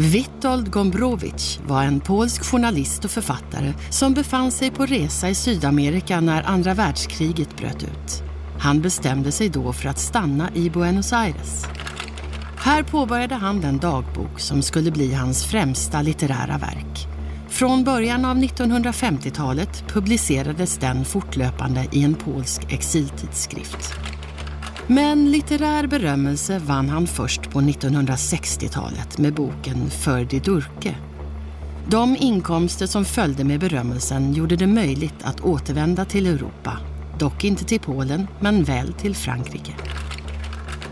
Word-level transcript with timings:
Witold 0.00 0.70
Gombrowicz 0.70 1.60
var 1.66 1.84
en 1.84 2.00
polsk 2.00 2.44
journalist 2.44 3.04
och 3.04 3.10
författare 3.10 3.74
som 3.90 4.14
befann 4.14 4.52
sig 4.52 4.70
på 4.70 4.86
resa 4.86 5.28
i 5.28 5.34
Sydamerika 5.34 6.20
när 6.20 6.42
andra 6.42 6.74
världskriget 6.74 7.56
bröt 7.56 7.82
ut. 7.82 8.22
Han 8.58 8.80
bestämde 8.80 9.32
sig 9.32 9.48
då 9.48 9.72
för 9.72 9.88
att 9.88 9.98
stanna 9.98 10.50
i 10.54 10.70
Buenos 10.70 11.12
Aires. 11.12 11.66
Här 12.56 12.82
påbörjade 12.82 13.34
han 13.34 13.60
den 13.60 13.78
dagbok 13.78 14.40
som 14.40 14.62
skulle 14.62 14.90
bli 14.90 15.14
hans 15.14 15.44
främsta 15.44 16.02
litterära 16.02 16.58
verk. 16.58 17.06
Från 17.48 17.84
början 17.84 18.24
av 18.24 18.36
1950-talet 18.36 19.84
publicerades 19.88 20.78
den 20.78 21.04
fortlöpande 21.04 21.86
i 21.92 22.04
en 22.04 22.14
polsk 22.14 22.72
exiltidskrift. 22.72 23.94
Men 24.92 25.30
litterär 25.30 25.86
berömmelse 25.86 26.58
vann 26.58 26.88
han 26.88 27.06
först 27.06 27.50
på 27.50 27.60
1960-talet 27.60 29.18
med 29.18 29.34
boken 29.34 29.90
För 29.90 30.24
Durke. 30.24 30.94
De 31.88 32.16
inkomster 32.16 32.86
som 32.86 33.04
följde 33.04 33.44
med 33.44 33.60
berömmelsen 33.60 34.34
gjorde 34.34 34.56
det 34.56 34.66
möjligt 34.66 35.14
att 35.22 35.40
återvända 35.40 36.04
till 36.04 36.26
Europa. 36.26 36.78
Dock 37.18 37.44
inte 37.44 37.64
till 37.64 37.80
Polen, 37.80 38.26
men 38.40 38.64
väl 38.64 38.92
till 38.92 39.14
Frankrike. 39.14 39.72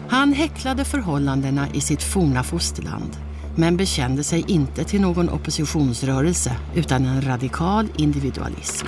Han 0.08 0.32
häcklade 0.32 0.84
förhållandena 0.84 1.68
i 1.74 1.80
sitt 1.80 2.02
forna 2.02 2.42
fosterland 2.42 3.16
men 3.56 3.76
bekände 3.76 4.24
sig 4.24 4.44
inte 4.48 4.84
till 4.84 5.00
någon 5.00 5.28
oppositionsrörelse 5.28 6.56
utan 6.74 7.04
en 7.04 7.22
radikal 7.22 7.88
individualism. 7.96 8.86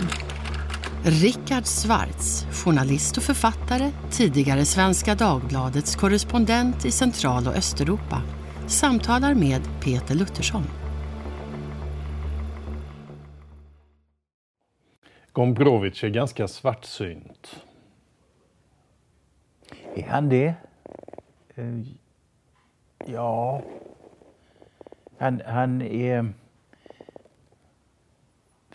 Rickard 1.05 1.67
Svartz, 1.67 2.47
journalist 2.65 3.17
och 3.17 3.23
författare, 3.23 3.91
tidigare 4.11 4.65
Svenska 4.65 5.15
Dagbladets 5.15 5.97
korrespondent 5.97 6.85
i 6.85 6.91
Central 6.91 7.47
och 7.47 7.57
Östeuropa, 7.57 8.23
samtalar 8.67 9.35
med 9.35 9.63
Peter 9.85 10.15
Luttersson. 10.15 10.63
Gombrowicz 15.33 16.05
är 16.05 16.09
ganska 16.09 16.49
svartsynt. 16.49 17.65
Är 19.95 20.07
han 20.09 20.29
det? 20.29 20.55
Eh, 21.55 21.81
ja. 23.07 23.63
Han, 25.19 25.41
han 25.47 25.83
är... 25.83 26.40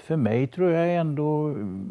För 0.06 0.16
mig 0.16 0.48
tror 0.48 0.72
jag 0.72 0.95
ändå 0.95 1.48
mm, 1.48 1.89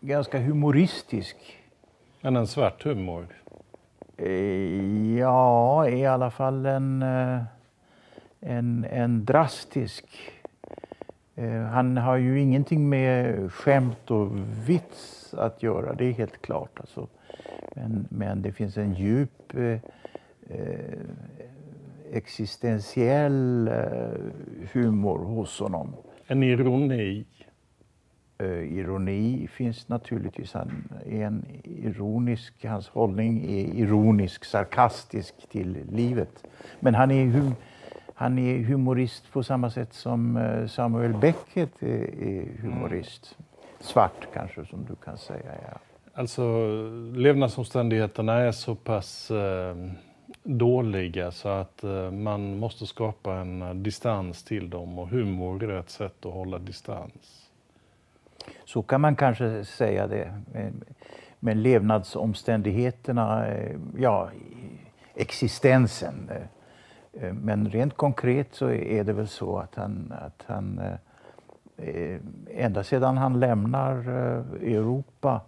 ganska 0.00 0.38
humoristisk. 0.38 1.36
Men 2.20 2.36
en 2.36 2.46
svart 2.46 2.84
humor? 2.84 3.26
Eh, 4.16 5.18
ja, 5.18 5.88
i 5.88 6.06
alla 6.06 6.30
fall 6.30 6.66
en, 6.66 7.02
eh, 7.02 7.42
en, 8.40 8.84
en 8.90 9.24
drastisk. 9.24 10.04
Han 11.72 11.96
har 11.96 12.16
ju 12.16 12.40
ingenting 12.40 12.88
med 12.88 13.52
skämt 13.52 14.10
och 14.10 14.30
vits 14.68 15.34
att 15.34 15.62
göra, 15.62 15.94
det 15.94 16.04
är 16.04 16.12
helt 16.12 16.42
klart. 16.42 16.80
Alltså. 16.80 17.08
Men, 17.74 18.06
men 18.10 18.42
det 18.42 18.52
finns 18.52 18.76
en 18.76 18.94
djup 18.94 19.54
eh, 19.54 19.78
eh, 20.48 21.00
existentiell 22.12 23.68
eh, 23.68 24.64
humor 24.72 25.18
hos 25.18 25.60
honom. 25.60 25.94
En 26.26 26.42
ironi? 26.42 27.26
Uh, 28.42 28.78
ironi 28.78 29.48
finns 29.48 29.88
naturligtvis. 29.88 30.52
Han 30.52 30.88
är 31.06 31.24
en 31.24 31.44
ironisk, 31.64 32.64
hans 32.64 32.88
hållning 32.88 33.44
är 33.44 33.74
ironisk, 33.74 34.44
sarkastisk 34.44 35.34
till 35.50 35.78
livet. 35.92 36.44
Men 36.80 36.94
han 36.94 37.10
är, 37.10 37.26
hum, 37.26 37.54
han 38.14 38.38
är 38.38 38.58
humorist 38.58 39.32
på 39.32 39.42
samma 39.42 39.70
sätt 39.70 39.92
som 39.92 40.38
Samuel 40.68 41.14
Beckett 41.14 41.82
är, 41.82 42.22
är 42.22 42.62
humorist. 42.62 43.36
Svart 43.80 44.28
kanske, 44.34 44.64
som 44.64 44.84
du 44.88 44.94
kan 44.94 45.18
säga. 45.18 45.52
Ja. 45.70 45.78
Alltså 46.14 46.42
levnadsomständigheterna 47.14 48.32
är 48.32 48.52
så 48.52 48.74
pass 48.74 49.30
eh, 49.30 49.76
dåliga 50.42 51.30
så 51.30 51.48
att 51.48 51.84
eh, 51.84 52.10
man 52.10 52.58
måste 52.58 52.86
skapa 52.86 53.34
en 53.34 53.62
eh, 53.62 53.74
distans 53.74 54.44
till 54.44 54.70
dem 54.70 54.98
och 54.98 55.08
humor 55.08 55.62
är 55.62 55.80
ett 55.80 55.90
sätt 55.90 56.26
att 56.26 56.32
hålla 56.32 56.58
distans. 56.58 57.50
Så 58.64 58.82
kan 58.82 59.00
man 59.00 59.16
kanske 59.16 59.64
säga 59.64 60.06
det. 60.06 60.42
Men, 61.40 61.62
levnadsomständigheterna, 61.62 63.46
eh, 63.48 63.76
ja, 63.98 64.30
existensen. 65.14 66.30
Men 67.32 67.68
rent 67.68 67.96
konkret 67.96 68.54
så 68.54 68.70
är 68.70 69.04
det 69.04 69.12
väl 69.12 69.28
så 69.28 69.58
att 69.58 69.74
han, 69.74 70.14
att 70.20 70.44
han 70.46 70.80
ända 72.50 72.84
sedan 72.84 73.16
han 73.16 73.40
lämnar 73.40 73.96
Europa 74.62 75.40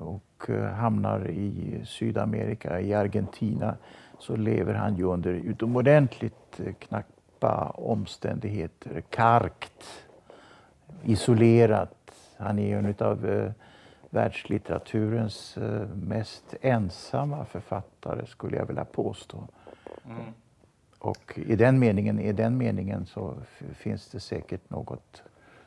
och 0.00 0.22
och 0.42 0.50
eh, 0.50 0.72
hamnar 0.72 1.30
i 1.30 1.80
Sydamerika, 1.84 2.80
i 2.80 2.94
Argentina, 2.94 3.76
så 4.18 4.36
lever 4.36 4.74
han 4.74 4.96
ju 4.96 5.04
under 5.04 5.30
utomordentligt 5.32 6.60
eh, 6.60 6.72
knappa 6.72 7.70
omständigheter. 7.74 9.02
Karkt, 9.10 10.06
isolerat. 11.02 12.12
Han 12.36 12.58
är 12.58 12.78
en 12.78 12.94
av 12.98 13.52
världslitteraturens 14.10 15.58
mest 15.94 16.54
ensamma 16.60 17.44
författare, 17.44 18.26
skulle 18.26 18.56
jag 18.56 18.66
vilja 18.66 18.84
påstå. 18.84 19.48
Mm. 20.04 20.22
Och 20.98 21.38
i 21.46 21.56
den 21.56 21.78
meningen, 21.78 22.18
i 22.20 22.32
den 22.32 22.58
meningen 22.58 23.06
så 23.06 23.34
finns 23.74 24.10
det 24.10 24.20
säkert 24.20 24.70
något 24.70 25.22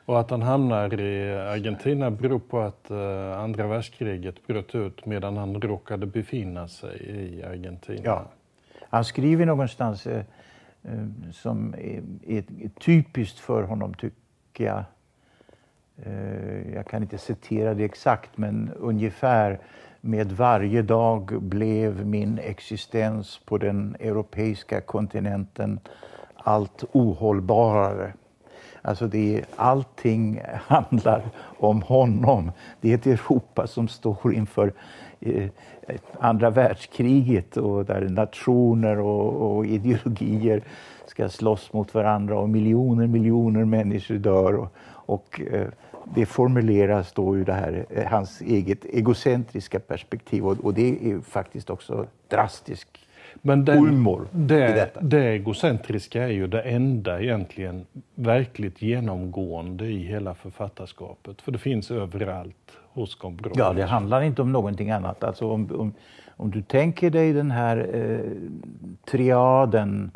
och 0.05 0.19
att 0.19 0.29
han 0.29 0.41
hamnar 0.41 0.99
i 0.99 1.33
Argentina 1.33 2.11
beror 2.11 2.39
på 2.39 2.59
att 2.59 2.91
uh, 2.91 3.39
andra 3.39 3.67
världskriget 3.67 4.47
bröt 4.47 4.75
ut 4.75 5.05
medan 5.05 5.37
han 5.37 5.61
råkade 5.61 6.05
befinna 6.05 6.67
sig 6.67 7.01
i 7.05 7.43
Argentina. 7.43 8.01
Ja. 8.03 8.25
Han 8.89 9.05
skriver 9.05 9.45
någonstans 9.45 10.07
uh, 10.07 10.13
uh, 10.13 11.31
som 11.31 11.73
är, 11.73 12.03
är, 12.27 12.37
är, 12.37 12.69
typiskt 12.79 13.39
för 13.39 13.63
honom, 13.63 13.93
tycker 13.93 14.65
jag. 14.65 14.83
jag 16.75 16.87
kan 16.87 17.03
inte 17.03 17.17
citera 17.17 17.73
det 17.73 17.83
exakt, 17.83 18.37
men 18.37 18.71
ungefär 18.79 19.59
med 20.01 20.31
varje 20.31 20.81
dag 20.81 21.41
blev 21.41 22.05
min 22.05 22.39
existens 22.39 23.41
på 23.45 23.57
den 23.57 23.95
europeiska 23.99 24.81
kontinenten 24.81 25.79
allt 26.35 26.83
ohållbarare. 26.91 28.13
Alltså 28.85 29.07
det 29.07 29.37
är, 29.37 29.45
allting 29.55 30.41
handlar 30.67 31.23
om 31.59 31.81
honom. 31.81 32.51
Det 32.81 32.91
är 32.91 32.95
ett 32.95 33.07
Europa 33.07 33.67
som 33.67 33.87
står 33.87 34.33
inför 34.33 34.73
eh, 35.19 35.49
andra 36.19 36.49
världskriget 36.49 37.57
och 37.57 37.85
där 37.85 38.01
nationer 38.01 38.99
och, 38.99 39.55
och, 39.57 39.65
ideologier 39.65 40.61
ska 41.05 41.29
slåss 41.29 41.73
mot 41.73 41.93
varandra 41.93 42.39
och 42.39 42.49
miljoner, 42.49 43.07
miljoner 43.07 43.65
människor 43.65 44.15
dör. 44.15 44.53
Och, 44.55 44.73
och 44.85 45.41
eh, 45.51 45.67
det 46.15 46.25
formuleras 46.25 47.13
då 47.13 47.35
ur 47.35 47.45
det 47.45 47.53
här, 47.53 47.85
eh, 47.89 48.05
hans 48.05 48.41
eget 48.41 48.85
egocentriska 48.85 49.79
perspektiv 49.79 50.47
och, 50.47 50.57
och 50.65 50.73
det 50.73 51.11
är 51.11 51.19
faktiskt 51.19 51.69
också 51.69 52.05
drastiskt 52.27 52.97
men 53.41 53.65
den, 53.65 53.77
humor 53.77 54.27
det, 54.31 54.69
i 54.69 54.73
detta. 54.73 55.01
Det 55.01 55.23
egocentriska 55.23 56.23
är 56.23 56.31
ju 56.31 56.47
det 56.47 56.61
enda 56.61 57.21
egentligen 57.21 57.85
verkligt 58.15 58.81
genomgående 58.81 59.85
i 59.85 60.03
hela 60.03 60.33
författarskapet. 60.33 61.41
För 61.41 61.51
det 61.51 61.57
finns 61.57 61.91
överallt 61.91 62.77
hos 62.93 63.15
Gombrowicz. 63.15 63.59
Ja, 63.59 63.73
det 63.73 63.85
handlar 63.85 64.21
inte 64.21 64.41
om 64.41 64.51
någonting 64.51 64.91
annat. 64.91 65.23
Alltså 65.23 65.51
om, 65.51 65.71
om, 65.71 65.93
om 66.37 66.51
du 66.51 66.61
tänker 66.61 67.09
dig 67.09 67.33
den 67.33 67.51
här 67.51 67.89
eh, 67.93 68.31
triaden, 69.11 70.11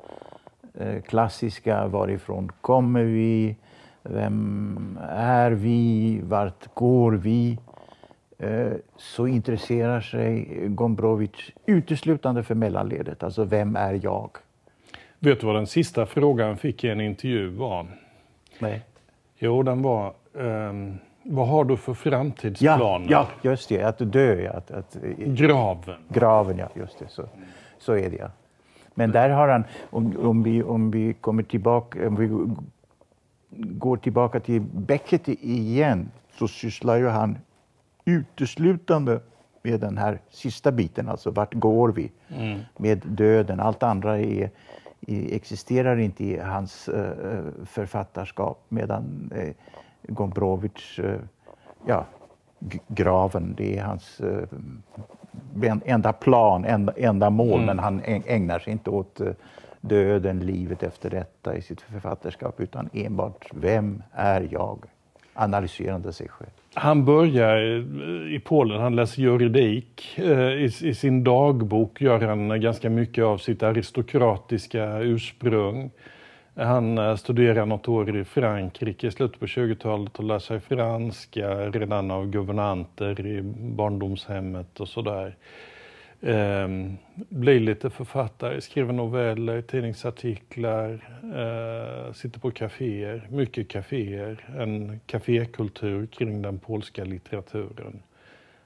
eh, 0.79 1.01
klassiska, 1.01 1.87
varifrån 1.87 2.51
kommer 2.61 3.03
vi, 3.03 3.55
vem 4.03 4.99
är 5.11 5.51
vi, 5.51 6.19
vart 6.23 6.73
går 6.73 7.11
vi? 7.11 7.57
Eh, 8.39 8.71
så 8.97 9.27
intresserar 9.27 10.01
sig 10.01 10.47
Gombrowicz 10.67 11.51
uteslutande 11.65 12.43
för 12.43 12.55
mellanledet, 12.55 13.23
alltså 13.23 13.43
vem 13.43 13.75
är 13.75 13.99
jag? 14.03 14.29
Vet 15.19 15.39
du 15.39 15.47
vad 15.47 15.55
den 15.55 15.67
sista 15.67 16.05
frågan 16.05 16.57
fick 16.57 16.83
i 16.83 16.89
en 16.89 17.01
intervju 17.01 17.49
var? 17.49 17.87
Nej. 18.59 18.81
Jo, 19.37 19.63
den 19.63 19.81
var 19.81 20.13
um, 20.33 20.97
vad 21.23 21.47
har 21.47 21.65
du 21.65 21.77
för 21.77 21.93
framtidsplaner? 21.93 23.11
Ja, 23.11 23.27
ja 23.41 23.51
just 23.51 23.69
det, 23.69 23.83
att 23.83 24.11
dö. 24.13 24.49
Att, 24.49 24.71
att, 24.71 24.97
graven. 25.17 25.95
Graven, 26.09 26.57
ja, 26.57 26.69
just 26.73 26.99
det. 26.99 27.07
Så, 27.07 27.23
så 27.79 27.93
är 27.93 28.09
det, 28.09 28.17
ja. 28.17 28.31
Men 28.93 29.11
där 29.11 29.29
har 29.29 29.47
han, 29.47 29.63
om, 29.89 30.17
om, 30.17 30.43
vi, 30.43 30.63
om 30.63 30.91
vi 30.91 31.13
kommer 31.13 31.43
tillbaka, 31.43 32.07
om 32.07 32.15
vi 32.15 32.29
går 33.49 33.97
tillbaka 33.97 34.39
till 34.39 34.61
Beckett 34.61 35.27
igen, 35.27 36.11
så 36.31 36.47
sysslar 36.47 36.97
ju 36.97 37.07
han 37.07 37.37
uteslutande 38.09 39.19
med 39.61 39.79
den 39.79 39.97
här 39.97 40.19
sista 40.29 40.71
biten, 40.71 41.09
alltså 41.09 41.31
vart 41.31 41.53
går 41.53 41.89
vi 41.89 42.11
mm. 42.37 42.59
med 42.77 43.01
döden? 43.05 43.59
Allt 43.59 43.83
andra 43.83 44.19
är, 44.19 44.49
existerar 45.07 45.97
inte 45.97 46.23
i 46.23 46.39
hans 46.39 46.89
uh, 46.89 47.41
författarskap 47.65 48.65
medan 48.69 49.31
uh, 49.37 49.51
Gombrowicz, 50.13 50.99
uh, 50.99 51.15
ja, 51.85 52.05
graven, 52.87 53.53
det 53.57 53.77
är 53.77 53.83
hans 53.83 54.21
enda 55.85 56.13
plan, 56.13 56.65
enda, 56.65 56.93
enda 56.97 57.29
mål, 57.29 57.53
mm. 57.53 57.65
men 57.65 57.79
han 57.79 58.01
ägnar 58.05 58.59
sig 58.59 58.73
inte 58.73 58.89
åt 58.89 59.21
döden, 59.81 60.39
livet 60.39 60.83
efter 60.83 61.09
detta 61.09 61.55
i 61.55 61.61
sitt 61.61 61.81
författarskap, 61.81 62.59
utan 62.59 62.89
enbart 62.93 63.49
vem 63.53 64.03
är 64.11 64.47
jag? 64.51 64.85
Analyserande 65.41 66.13
sig 66.13 66.29
själv. 66.29 66.49
Han 66.73 67.05
börjar 67.05 67.57
eh, 67.57 68.35
i 68.35 68.41
Polen, 68.45 68.81
han 68.81 68.95
läser 68.95 69.21
juridik. 69.21 70.17
Eh, 70.17 70.39
I, 70.39 70.71
I, 70.81 70.93
sin 70.93 71.23
dagbok 71.23 72.01
gör 72.01 72.19
han 72.19 72.61
ganska 72.61 72.89
mycket 72.89 73.23
av 73.23 73.37
sitt 73.37 73.63
aristokratiska 73.63 74.99
ursprung. 74.99 75.91
Han 76.55 76.97
eh, 76.97 77.15
studerar 77.15 77.65
något 77.65 77.87
år 77.87 78.17
i 78.17 78.23
Frankrike 78.23 79.07
i 79.07 79.11
slutet 79.11 79.39
på 79.39 79.45
20-talet 79.45 80.19
och 80.19 80.23
lär 80.23 80.39
sig 80.39 80.59
franska 80.59 81.69
redan 81.69 82.11
av 82.11 82.29
guvernanter 82.29 83.25
i 83.25 83.41
barndomshemmet 83.75 84.79
och 84.79 84.87
sådär. 84.87 85.35
Eh, 86.21 86.67
blir 87.15 87.59
lite 87.59 87.89
författare, 87.89 88.61
skriver 88.61 88.93
noveller, 88.93 89.61
tidningsartiklar, 89.61 90.91
eh, 91.23 92.13
sitter 92.13 92.39
på 92.39 92.51
kaféer, 92.51 93.27
mycket 93.29 93.67
kaféer, 93.67 94.49
en 94.57 94.99
kafékultur 95.05 96.05
kring 96.05 96.41
den 96.41 96.59
polska 96.59 97.03
litteraturen. 97.03 98.01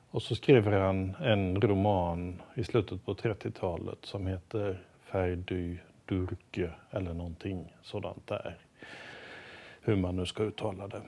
Och 0.09 0.21
så 0.21 0.35
skriver 0.35 0.71
han 0.71 1.15
en 1.21 1.61
roman 1.61 2.41
i 2.55 2.63
slutet 2.63 3.05
på 3.05 3.13
30-talet 3.13 3.97
som 4.01 4.27
heter 4.27 4.81
Färdy 5.03 5.77
Durke 6.05 6.71
eller 6.91 7.13
någonting 7.13 7.73
sådant 7.81 8.27
där. 8.27 8.57
Hur 9.81 9.95
man 9.95 10.15
nu 10.15 10.25
ska 10.25 10.43
uttala 10.43 10.87
det. 10.87 11.01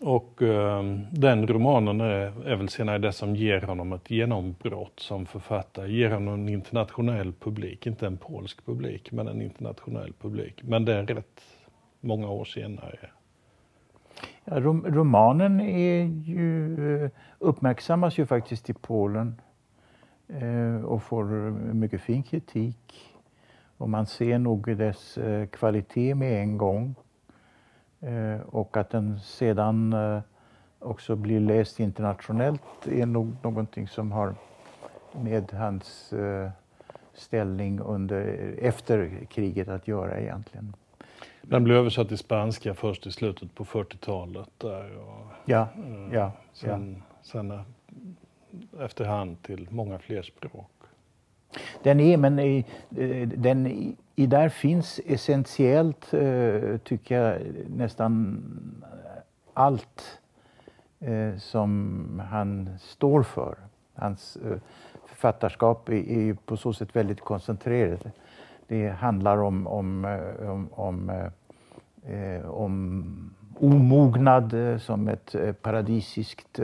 Och 0.00 0.42
eh, 0.42 0.82
den 1.12 1.46
romanen 1.46 2.00
är, 2.00 2.48
är 2.48 2.56
väl 2.56 2.68
senare 2.68 2.98
det 2.98 3.12
som 3.12 3.36
ger 3.36 3.60
honom 3.60 3.92
ett 3.92 4.10
genombrott 4.10 5.00
som 5.00 5.26
författare, 5.26 5.92
ger 5.92 6.10
honom 6.10 6.34
en 6.34 6.48
internationell 6.48 7.32
publik, 7.32 7.86
inte 7.86 8.06
en 8.06 8.16
polsk 8.16 8.66
publik, 8.66 9.12
men 9.12 9.28
en 9.28 9.42
internationell 9.42 10.12
publik. 10.12 10.62
Men 10.62 10.84
det 10.84 10.94
är 10.94 11.06
rätt 11.06 11.40
många 12.00 12.30
år 12.30 12.44
senare. 12.44 13.10
Ja, 14.44 14.60
rom 14.60 14.86
romanen 14.88 15.60
är 15.60 16.04
ju, 16.04 17.04
eh, 17.04 17.10
uppmärksammas 17.38 18.18
ju 18.18 18.26
faktiskt 18.26 18.70
i 18.70 18.74
Polen 18.74 19.40
eh, 20.28 20.84
och 20.84 21.02
får 21.02 21.24
mycket 21.74 22.00
fin 22.00 22.22
kritik. 22.22 23.16
Och 23.76 23.90
man 23.90 24.06
ser 24.06 24.38
nog 24.38 24.76
dess 24.76 25.18
eh, 25.18 25.46
kvalitet 25.46 26.14
med 26.14 26.42
en 26.42 26.58
gång. 26.58 26.94
Eh, 28.00 28.40
och 28.40 28.76
att 28.76 28.90
den 28.90 29.20
sedan 29.20 29.92
eh, 29.92 30.20
också 30.78 31.16
blir 31.16 31.40
läst 31.40 31.80
internationellt 31.80 32.86
är 32.86 33.06
nog 33.06 33.36
någonting 33.42 33.88
som 33.88 34.12
har 34.12 34.34
med 35.12 35.52
hans 35.52 36.12
eh, 36.12 36.50
ställning 37.14 37.80
under, 37.80 38.54
efter 38.58 39.26
kriget 39.30 39.68
att 39.68 39.88
göra 39.88 40.20
egentligen. 40.20 40.76
Den 41.42 41.64
blev 41.64 41.76
översatt 41.76 42.08
till 42.08 42.18
spanska 42.18 42.74
först 42.74 43.06
i 43.06 43.12
slutet 43.12 43.54
på 43.54 43.64
40-talet. 43.64 44.48
Där 44.58 44.98
och, 44.98 45.26
ja, 45.44 45.68
ja, 46.12 46.32
sen, 46.52 46.96
ja. 46.96 47.16
sen 47.22 47.64
efterhand 48.80 49.42
till 49.42 49.68
många 49.70 49.98
fler 49.98 50.22
språk. 50.22 50.70
Den 51.82 52.00
är, 52.00 52.16
men 52.16 52.38
i, 52.38 52.64
eh, 52.96 53.28
den, 53.28 53.66
i 54.14 54.26
där 54.26 54.48
finns 54.48 55.00
essentiellt, 55.06 56.14
eh, 56.14 56.76
tycker 56.84 57.22
jag, 57.22 57.38
nästan 57.76 58.42
allt 59.54 60.20
eh, 61.00 61.36
som 61.38 62.22
han 62.30 62.68
står 62.80 63.22
för. 63.22 63.56
Hans 63.94 64.38
författarskap 65.06 65.88
är, 65.88 66.10
är 66.10 66.34
på 66.34 66.56
så 66.56 66.72
sätt 66.72 66.96
väldigt 66.96 67.20
koncentrerat. 67.20 68.06
Det 68.66 68.88
handlar 68.88 69.38
om, 69.38 69.66
om, 69.66 70.04
om, 70.46 70.70
om, 70.74 71.30
om 72.44 73.34
omognad 73.58 74.54
som 74.80 75.08
ett 75.08 75.34
paradisiskt 75.62 76.60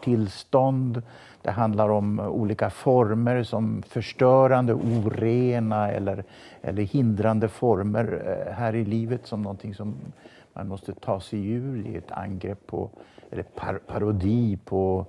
tillstånd. 0.00 1.02
Det 1.42 1.50
handlar 1.50 1.88
om 1.88 2.20
olika 2.20 2.70
former 2.70 3.42
som 3.42 3.82
förstörande, 3.82 4.74
orena 4.74 5.90
eller, 5.90 6.24
eller 6.62 6.82
hindrande 6.82 7.48
former 7.48 8.22
eh, 8.46 8.52
här 8.52 8.74
i 8.74 8.84
livet 8.84 9.26
som 9.26 9.42
någonting 9.42 9.74
som 9.74 9.94
man 10.52 10.68
måste 10.68 10.92
ta 10.92 11.20
sig 11.20 11.50
ur. 11.50 11.82
Det 11.82 11.94
är 11.94 11.98
ett 11.98 12.12
angrepp 12.12 12.66
på, 12.66 12.90
eller 13.30 13.42
par 13.42 13.74
parodi 13.74 14.58
på, 14.64 15.06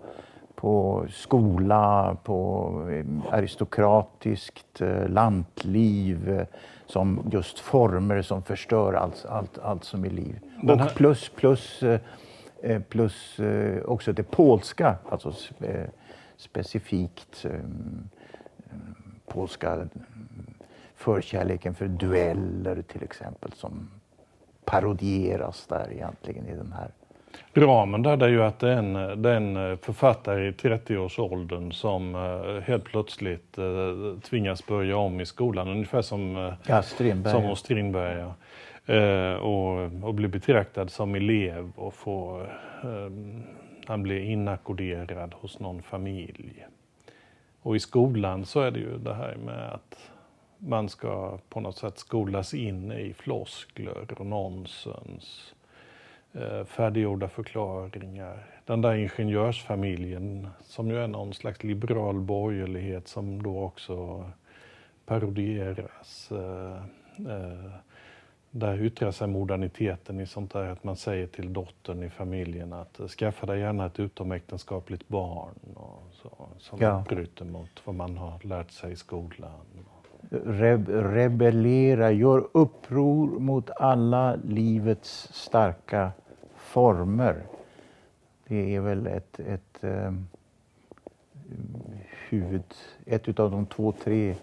på 0.56 1.06
skola, 1.10 2.18
på 2.24 2.72
eh, 2.92 3.34
aristokratiskt 3.34 4.82
eh, 4.82 5.10
lantliv 5.10 6.46
som 6.86 7.20
just 7.32 7.60
former 7.60 8.22
som 8.22 8.44
förstör 8.44 8.94
allt, 8.94 9.26
allt, 9.30 9.60
allt 9.60 9.84
som 9.84 10.06
är 10.06 10.10
liv. 10.10 10.40
Och 10.64 10.96
plus, 10.96 11.30
plus 11.30 11.84
plus 12.90 13.40
eh, 13.40 13.84
också 13.84 14.14
det 14.14 14.24
polska, 14.24 14.96
alltså 15.10 15.34
eh, 15.60 15.86
specifikt 16.38 17.46
polska 19.28 19.88
förkärleken 20.96 21.76
för 21.76 21.88
dueller 21.88 22.82
till 22.82 23.04
exempel 23.04 23.52
som 23.54 23.90
parodieras 24.66 25.68
där 25.68 25.92
egentligen 25.92 26.48
i 26.48 26.56
den 26.56 26.72
här. 26.72 26.92
Ramen 27.54 28.02
där 28.02 28.24
är 28.24 28.28
ju 28.28 28.44
att 28.44 28.60
det 28.60 28.70
är 28.70 28.78
en, 28.78 29.22
det 29.22 29.30
är 29.30 29.36
en 29.36 29.78
författare 29.78 30.48
i 30.48 30.52
30-årsåldern 30.52 31.72
som 31.72 32.16
helt 32.66 32.84
plötsligt 32.84 33.58
tvingas 34.24 34.68
börja 34.68 34.98
om 34.98 35.22
i 35.22 35.26
skolan, 35.26 35.68
ungefär 35.68 36.02
som, 36.02 36.54
ja, 36.68 36.82
Strindberg. 36.82 37.34
som 37.34 37.56
Strindberg. 37.56 38.20
Ja. 38.20 38.34
Eh, 38.92 39.34
och, 39.34 39.92
och 40.04 40.14
blir 40.14 40.28
betraktad 40.28 40.90
som 40.90 41.16
elev 41.16 41.72
och 41.76 41.94
får, 41.94 42.42
eh, 42.84 43.12
han 43.86 44.04
blir 44.04 44.20
inackorderad 44.20 45.34
hos 45.34 45.60
någon 45.60 45.82
familj. 45.82 46.66
Och 47.62 47.76
i 47.76 47.80
skolan 47.80 48.46
så 48.46 48.62
är 48.62 48.72
det 48.72 48.80
ju 48.80 48.98
det 48.98 49.14
här 49.14 49.36
med 49.36 49.74
att 49.74 50.12
man 50.58 50.90
ska 50.90 51.38
på 51.50 51.60
något 51.60 51.78
sätt 51.78 51.98
skolas 51.98 52.54
in 52.54 52.92
i 52.92 53.14
floskler 53.14 54.06
och 54.20 54.26
nonsens, 54.26 55.56
eh, 56.34 56.66
färdiggjorda 56.66 57.28
förklaringar. 57.28 58.46
Den 58.66 58.82
där 58.82 58.96
ingenjörsfamiljen 58.96 60.48
som 60.62 60.90
ju 60.90 60.98
är 60.98 61.08
någon 61.08 61.34
slags 61.34 61.64
liberal 61.64 62.20
borgerlighet 62.20 63.08
som 63.08 63.44
då 63.44 63.64
också 63.64 64.26
parodieras. 65.06 66.32
Eh, 66.32 66.84
eh, 67.30 67.72
där 68.52 68.82
yttrar 68.82 69.12
sig 69.12 69.28
moderniteten 69.28 70.20
i 70.20 70.26
sånt 70.26 70.54
där 70.54 70.66
att 70.66 70.84
man 70.84 70.96
säger 70.96 71.28
till 71.28 71.54
dottern 71.54 72.04
i 72.04 72.10
familjen 72.10 72.74
att 72.74 73.00
skaffa 73.18 73.46
dig 73.46 73.60
gärna 73.60 73.86
ett 73.86 74.00
utomäktenskapligt 74.00 75.08
barn 75.08 75.56
och 75.76 76.04
så, 76.12 76.48
som 76.58 76.80
ja. 76.82 77.04
bryter 77.10 77.46
mot 77.46 77.82
vad 77.86 77.96
man 77.96 78.18
har 78.18 78.40
lärt 78.44 78.72
sig 78.72 78.92
i 78.92 78.96
skolan. 78.96 79.60
Re 80.30 80.78
rebellera, 80.88 82.12
gör 82.12 82.48
uppror 82.52 83.40
mot 83.40 83.70
alla 83.70 84.36
livets 84.36 85.30
starka 85.34 86.12
former. 86.56 87.44
Det 88.48 88.76
är 88.76 88.80
väl 88.80 89.08
ett, 89.08 89.40
ett 89.40 89.84
eh, 89.84 90.14
huvud, 92.30 92.64
ett 93.06 93.40
av 93.40 93.52
de 93.52 93.66
två, 93.66 93.92
tre 93.92 94.36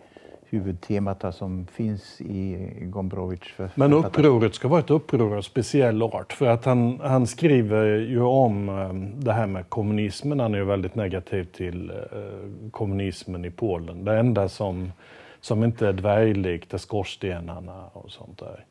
huvudtemat 0.51 1.35
som 1.35 1.67
finns 1.67 2.21
i 2.21 2.69
Gombrowicz. 2.81 3.47
Men 3.75 3.93
upproret 3.93 4.55
ska 4.55 4.69
vara 4.69 4.81
ett 4.81 4.91
uppror 4.91 5.37
av 5.37 5.43
speciell 5.43 6.03
art 6.03 6.33
för 6.33 6.47
att 6.47 6.65
han, 6.65 7.01
han 7.03 7.27
skriver 7.27 7.85
ju 7.99 8.23
om 8.23 8.69
eh, 8.69 8.93
det 9.25 9.33
här 9.33 9.47
med 9.47 9.69
kommunismen. 9.69 10.41
Han 10.41 10.55
är 10.55 10.59
ju 10.59 10.65
väldigt 10.65 10.95
negativ 10.95 11.45
till 11.45 11.91
eh, 11.91 12.71
kommunismen 12.71 13.45
i 13.45 13.51
Polen. 13.51 14.05
Det 14.05 14.19
enda 14.19 14.49
som, 14.49 14.93
som 15.41 15.65
inte 15.65 15.89
är 15.89 15.93
dvärglikt 15.93 16.75
är 16.75 16.79
skorstenarna 16.79 17.85
och 17.93 18.11
sånt 18.11 18.39
där. 18.39 18.65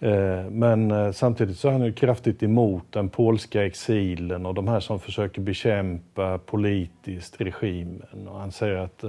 Eh, 0.00 0.50
men 0.50 1.14
samtidigt 1.14 1.58
så 1.58 1.68
är 1.68 1.72
han 1.72 1.84
ju 1.84 1.92
kraftigt 1.92 2.42
emot 2.42 2.84
den 2.90 3.08
polska 3.08 3.66
exilen 3.66 4.46
och 4.46 4.54
de 4.54 4.68
här 4.68 4.80
som 4.80 5.00
försöker 5.00 5.40
bekämpa 5.40 6.38
politiskt 6.38 7.40
regimen. 7.40 8.28
Och 8.28 8.40
han 8.40 8.52
säger 8.52 8.76
att 8.76 9.04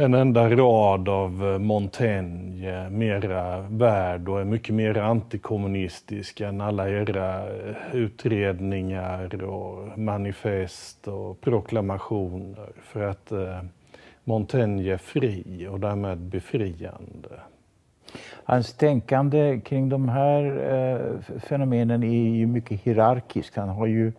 en 0.00 0.14
enda 0.14 0.50
rad 0.50 1.08
av 1.08 1.52
eh, 1.52 1.58
Montaigne 1.58 2.90
mera 2.90 3.60
värd 3.60 4.28
och 4.28 4.40
är 4.40 4.44
mycket 4.44 4.74
mer 4.74 4.98
antikommunistisk 4.98 6.40
än 6.40 6.60
alla 6.60 6.90
era 6.90 7.38
eh, 7.38 7.76
utredningar 7.92 9.44
och 9.44 9.98
manifest 9.98 11.08
och 11.08 11.40
proklamationer. 11.40 12.68
För 12.82 13.02
att 13.02 13.32
eh, 13.32 13.62
Montaigne 14.24 14.92
är 14.92 14.96
fri 14.96 15.68
och 15.70 15.80
därmed 15.80 16.18
befriande. 16.18 17.28
Hans 18.44 18.72
tänkande 18.72 19.60
kring 19.64 19.88
de 19.88 20.08
här 20.08 20.42
eh, 20.72 21.38
fenomenen 21.40 22.02
är 22.02 22.36
ju 22.36 22.46
mycket 22.46 22.80
hierarkiskt. 22.80 23.56
Han 23.56 23.68
har 23.68 23.86
ju 23.86 24.12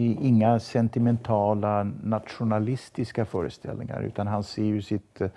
inga 0.00 0.60
sentimentala 0.60 1.84
nationalistiska 2.02 3.24
föreställningar 3.24 4.02
utan 4.02 4.26
han 4.26 4.42
ser 4.44 4.62
ju 4.62 4.82
sitt 4.82 5.20
eh, 5.20 5.28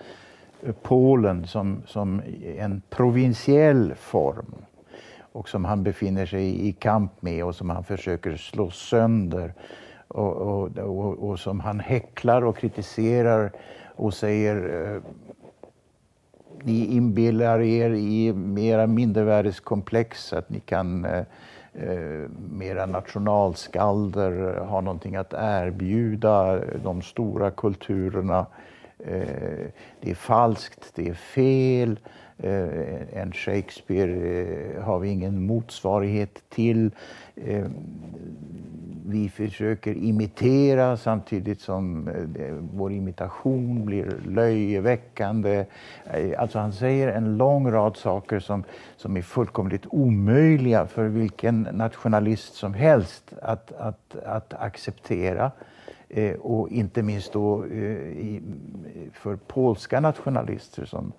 Polen 0.81 1.47
som, 1.47 1.81
som 1.85 2.21
en 2.57 2.81
provinsiell 2.89 3.93
form 3.95 4.55
och 5.19 5.49
som 5.49 5.65
han 5.65 5.83
befinner 5.83 6.25
sig 6.25 6.67
i 6.67 6.73
kamp 6.73 7.21
med 7.21 7.45
och 7.45 7.55
som 7.55 7.69
han 7.69 7.83
försöker 7.83 8.35
slå 8.35 8.69
sönder 8.69 9.53
och, 10.07 10.33
och, 10.35 10.77
och, 10.77 11.29
och 11.29 11.39
som 11.39 11.59
han 11.59 11.79
häcklar 11.79 12.41
och 12.41 12.57
kritiserar 12.57 13.51
och 13.95 14.13
säger 14.13 14.55
eh, 14.95 15.01
ni 16.63 16.85
inbillar 16.85 17.61
er 17.61 17.89
i 17.89 18.33
mera 18.33 18.87
mindervärdeskomplex 18.87 20.33
att 20.33 20.49
ni 20.49 20.59
kan 20.59 21.05
eh, 21.05 21.23
eh, 21.77 22.29
mera 22.51 22.85
nationalskalder 22.85 24.59
ha 24.59 24.81
någonting 24.81 25.15
att 25.15 25.33
erbjuda 25.33 26.59
de 26.83 27.01
stora 27.01 27.51
kulturerna. 27.51 28.45
Eh, 28.99 29.67
det 30.01 30.11
är 30.11 30.15
falskt, 30.15 30.91
det 30.95 31.09
är 31.09 31.13
fel. 31.13 31.99
Eh, 32.37 33.19
en 33.21 33.31
Shakespeare 33.31 34.41
eh, 34.41 34.83
har 34.83 34.99
vi 34.99 35.09
ingen 35.09 35.45
motsvarighet 35.45 36.43
till. 36.49 36.91
Eh, 37.35 37.65
vi 39.09 39.29
försöker 39.29 39.97
imitera 39.97 40.97
samtidigt 40.97 41.61
som 41.61 42.07
eh, 42.07 42.53
vår 42.73 42.91
imitation 42.91 43.85
blir 43.85 44.19
löjeväckande. 44.25 45.65
Eh, 46.05 46.41
alltså 46.41 46.59
han 46.59 46.73
säger 46.73 47.07
en 47.07 47.37
lång 47.37 47.71
rad 47.71 47.97
saker 47.97 48.39
som, 48.39 48.63
som 48.97 49.17
är 49.17 49.21
fullkomligt 49.21 49.85
omöjliga 49.89 50.87
för 50.87 51.03
vilken 51.07 51.61
nationalist 51.61 52.53
som 52.53 52.73
helst 52.73 53.33
att, 53.41 53.71
att, 53.71 54.15
att 54.25 54.53
acceptera. 54.53 55.51
Eh, 56.09 56.35
och 56.35 56.69
inte 56.69 57.03
minst 57.03 57.33
då 57.33 57.65
för 59.13 59.35
polska 59.35 59.99
nationalister 59.99 60.85
som 60.85 61.13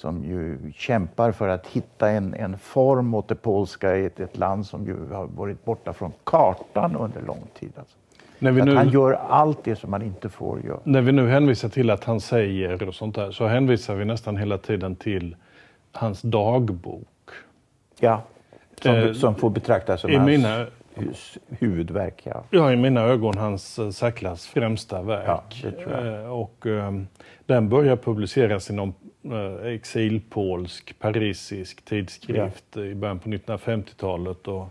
som 0.00 0.24
ju 0.24 0.72
kämpar 0.72 1.32
för 1.32 1.48
att 1.48 1.66
hitta 1.66 2.10
en, 2.10 2.34
en 2.34 2.58
form 2.58 3.14
åt 3.14 3.28
det 3.28 3.34
polska 3.34 3.96
i 3.96 4.04
ett, 4.04 4.20
ett 4.20 4.36
land 4.36 4.66
som 4.66 4.86
ju 4.86 5.14
har 5.14 5.26
varit 5.26 5.64
borta 5.64 5.92
från 5.92 6.12
kartan 6.24 6.96
under 6.96 7.22
lång 7.22 7.42
tid. 7.58 7.72
Alltså. 7.78 7.96
När 8.38 8.52
vi 8.52 8.62
nu, 8.62 8.74
han 8.74 8.88
gör 8.88 9.12
allt 9.12 9.64
det 9.64 9.76
som 9.76 9.90
man 9.90 10.02
inte 10.02 10.28
får 10.28 10.60
göra. 10.64 10.78
När 10.84 11.00
vi 11.00 11.12
nu 11.12 11.28
hänvisar 11.28 11.68
till 11.68 11.90
att 11.90 12.04
han 12.04 12.20
säger 12.20 12.88
och 12.88 12.94
sånt 12.94 13.14
där 13.14 13.30
så 13.30 13.46
hänvisar 13.46 13.94
vi 13.94 14.04
nästan 14.04 14.36
hela 14.36 14.58
tiden 14.58 14.96
till 14.96 15.36
hans 15.92 16.22
dagbok. 16.22 17.30
Ja, 18.00 18.22
som, 18.82 18.94
eh, 18.94 19.12
som 19.12 19.34
får 19.34 19.50
betraktas 19.50 20.00
som 20.00 20.14
hans 20.14 20.26
mina, 20.26 20.66
huvudverk. 21.48 22.22
Ja. 22.24 22.44
ja, 22.50 22.72
i 22.72 22.76
mina 22.76 23.00
ögon 23.00 23.38
hans 23.38 23.78
uh, 23.78 23.90
särklass 23.90 24.46
främsta 24.46 25.02
verk. 25.02 25.66
Ja. 25.86 26.00
Uh, 26.00 26.32
och 26.32 26.66
um, 26.66 27.08
den 27.46 27.68
börjar 27.68 27.96
publiceras 27.96 28.70
i 28.70 28.72
någon 28.72 28.94
exilpolsk, 29.64 30.98
parisisk 30.98 31.84
tidskrift 31.84 32.64
ja. 32.72 32.82
i 32.82 32.94
början 32.94 33.18
på 33.18 33.28
1950-talet. 33.28 34.48
Och, 34.48 34.68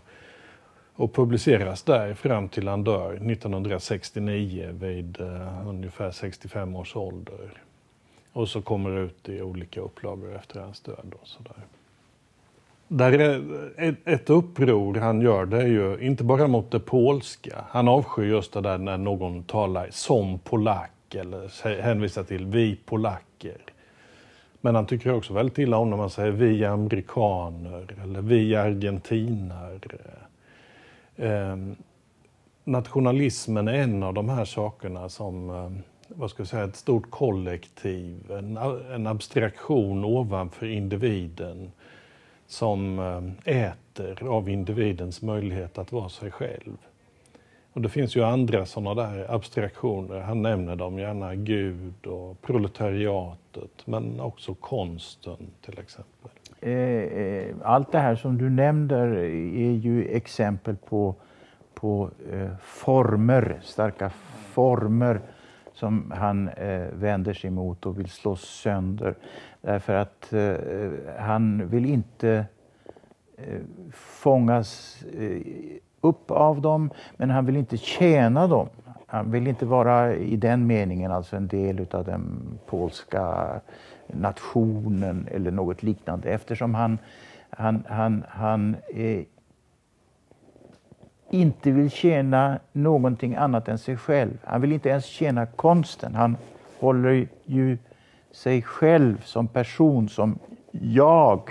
och 0.94 1.14
publiceras 1.14 1.82
där 1.82 2.14
fram 2.14 2.48
till 2.48 2.68
han 2.68 2.84
dör 2.84 3.12
1969 3.14 4.70
vid 4.80 5.20
uh, 5.20 5.68
ungefär 5.68 6.10
65 6.10 6.76
års 6.76 6.96
ålder. 6.96 7.50
Och 8.32 8.48
så 8.48 8.62
kommer 8.62 8.90
det 8.90 9.00
ut 9.00 9.28
i 9.28 9.42
olika 9.42 9.80
upplagor 9.80 10.36
efter 10.36 10.60
hans 10.60 10.80
död. 10.80 11.14
Och 11.20 11.28
så 11.28 11.42
där. 11.42 11.62
Där 12.88 13.12
är 13.12 13.42
ett, 13.76 13.96
ett 14.04 14.30
uppror 14.30 14.94
han 14.94 15.20
gör, 15.20 15.46
det 15.46 15.62
är 15.62 15.66
ju 15.66 15.98
inte 16.00 16.24
bara 16.24 16.46
mot 16.46 16.70
det 16.70 16.80
polska. 16.80 17.64
Han 17.68 17.88
avskyr 17.88 18.24
just 18.24 18.52
det 18.52 18.60
där 18.60 18.78
när 18.78 18.98
någon 18.98 19.42
talar 19.42 19.88
som 19.90 20.38
polack 20.38 21.14
eller 21.14 21.82
hänvisar 21.82 22.24
till 22.24 22.46
vi 22.46 22.76
polacker. 22.76 23.58
Men 24.68 24.74
han 24.74 24.86
tycker 24.86 25.12
också 25.12 25.32
väldigt 25.32 25.58
illa 25.58 25.76
om 25.76 25.90
när 25.90 25.96
man 25.96 26.10
säger 26.10 26.30
vi 26.30 26.64
amerikaner 26.64 27.86
eller 28.02 28.22
vi 28.22 28.56
argentinare. 28.56 29.78
Eh, 31.16 31.56
nationalismen 32.64 33.68
är 33.68 33.72
en 33.72 34.02
av 34.02 34.14
de 34.14 34.28
här 34.28 34.44
sakerna 34.44 35.08
som, 35.08 35.50
eh, 35.50 35.70
vad 36.08 36.30
ska 36.30 36.40
jag 36.40 36.48
säga, 36.48 36.64
ett 36.64 36.76
stort 36.76 37.10
kollektiv, 37.10 38.30
en, 38.30 38.56
en 38.94 39.06
abstraktion 39.06 40.04
ovanför 40.04 40.66
individen 40.66 41.72
som 42.46 42.98
eh, 43.44 43.62
äter 43.64 44.28
av 44.28 44.48
individens 44.48 45.22
möjlighet 45.22 45.78
att 45.78 45.92
vara 45.92 46.08
sig 46.08 46.30
själv. 46.30 46.76
Och 47.78 47.82
det 47.82 47.88
finns 47.88 48.16
ju 48.16 48.24
andra 48.24 48.66
sådana 48.66 48.94
där 48.94 49.34
abstraktioner. 49.34 50.20
Han 50.20 50.42
nämner 50.42 50.76
dem 50.76 50.98
gärna, 50.98 51.34
Gud 51.34 52.06
och 52.06 52.42
proletariatet, 52.42 53.70
men 53.84 54.20
också 54.20 54.54
konsten 54.54 55.36
till 55.64 55.78
exempel. 55.78 56.30
Eh, 56.60 56.72
eh, 56.72 57.56
allt 57.62 57.92
det 57.92 57.98
här 57.98 58.16
som 58.16 58.38
du 58.38 58.50
nämner 58.50 59.06
är 59.16 59.72
ju 59.72 60.08
exempel 60.08 60.76
på, 60.76 61.14
på 61.74 62.10
eh, 62.32 62.48
former, 62.62 63.60
starka 63.62 64.10
former 64.52 65.20
som 65.74 66.12
han 66.16 66.50
vänder 66.92 67.34
sig 67.34 67.50
mot 67.50 67.86
och 67.86 67.98
vill 67.98 68.10
slå 68.10 68.36
sönder. 68.36 69.14
Därför 69.60 69.94
att 69.94 70.32
eh, 70.32 70.54
han 71.18 71.68
vill 71.68 71.86
inte 71.86 72.46
eh, 73.36 73.60
fångas 73.92 75.02
eh, 75.18 75.42
upp 76.00 76.30
av 76.30 76.60
dem, 76.60 76.90
men 77.16 77.30
han 77.30 77.46
vill 77.46 77.56
inte 77.56 77.76
tjäna 77.76 78.46
dem. 78.46 78.68
Han 79.06 79.30
vill 79.30 79.46
inte 79.46 79.66
vara 79.66 80.14
i 80.14 80.36
den 80.36 80.66
meningen 80.66 81.12
alltså 81.12 81.36
en 81.36 81.48
del 81.48 81.86
av 81.90 82.04
den 82.04 82.40
polska 82.66 83.46
nationen 84.06 85.28
eller 85.30 85.50
något 85.50 85.82
liknande 85.82 86.28
eftersom 86.28 86.74
han, 86.74 86.98
han, 87.50 87.84
han, 87.88 88.24
han 88.28 88.76
eh, 88.94 89.22
inte 91.30 91.70
vill 91.70 91.90
tjäna 91.90 92.58
någonting 92.72 93.34
annat 93.34 93.68
än 93.68 93.78
sig 93.78 93.96
själv. 93.96 94.38
Han 94.44 94.60
vill 94.60 94.72
inte 94.72 94.88
ens 94.88 95.04
tjäna 95.04 95.46
konsten. 95.46 96.14
Han 96.14 96.36
håller 96.80 97.28
ju 97.44 97.78
sig 98.30 98.62
själv 98.62 99.22
som 99.24 99.48
person, 99.48 100.08
som 100.08 100.38
jag, 100.70 101.50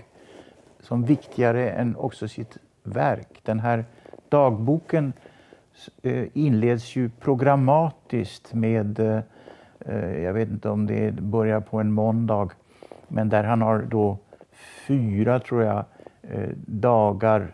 som 0.79 1.03
viktigare 1.03 1.69
än 1.69 1.95
också 1.95 2.27
sitt 2.27 2.57
verk. 2.83 3.39
Den 3.43 3.59
här 3.59 3.85
dagboken 4.29 5.13
eh, 6.03 6.25
inleds 6.33 6.95
ju 6.95 7.09
programmatiskt 7.09 8.53
med, 8.53 8.99
eh, 8.99 9.19
eh, 9.79 10.23
jag 10.23 10.33
vet 10.33 10.49
inte 10.49 10.69
om 10.69 10.87
det 10.87 11.11
börjar 11.11 11.59
på 11.59 11.79
en 11.79 11.91
måndag, 11.91 12.49
men 13.07 13.29
där 13.29 13.43
han 13.43 13.61
har 13.61 13.81
då 13.81 14.17
fyra, 14.87 15.39
tror 15.39 15.63
jag, 15.63 15.85
dagar 16.65 17.47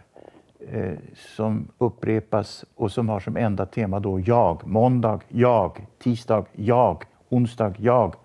som 1.15 1.67
upprepas 1.77 2.65
och 2.75 2.91
som 2.91 3.09
har 3.09 3.19
som 3.19 3.37
enda 3.37 3.65
tema 3.65 3.99
då 3.99 4.19
jag. 4.19 4.67
Måndag, 4.67 5.19
jag. 5.27 5.85
Tisdag, 5.99 6.45
jag. 6.51 7.03
Onsdag, 7.29 7.73
jag. 7.77 8.15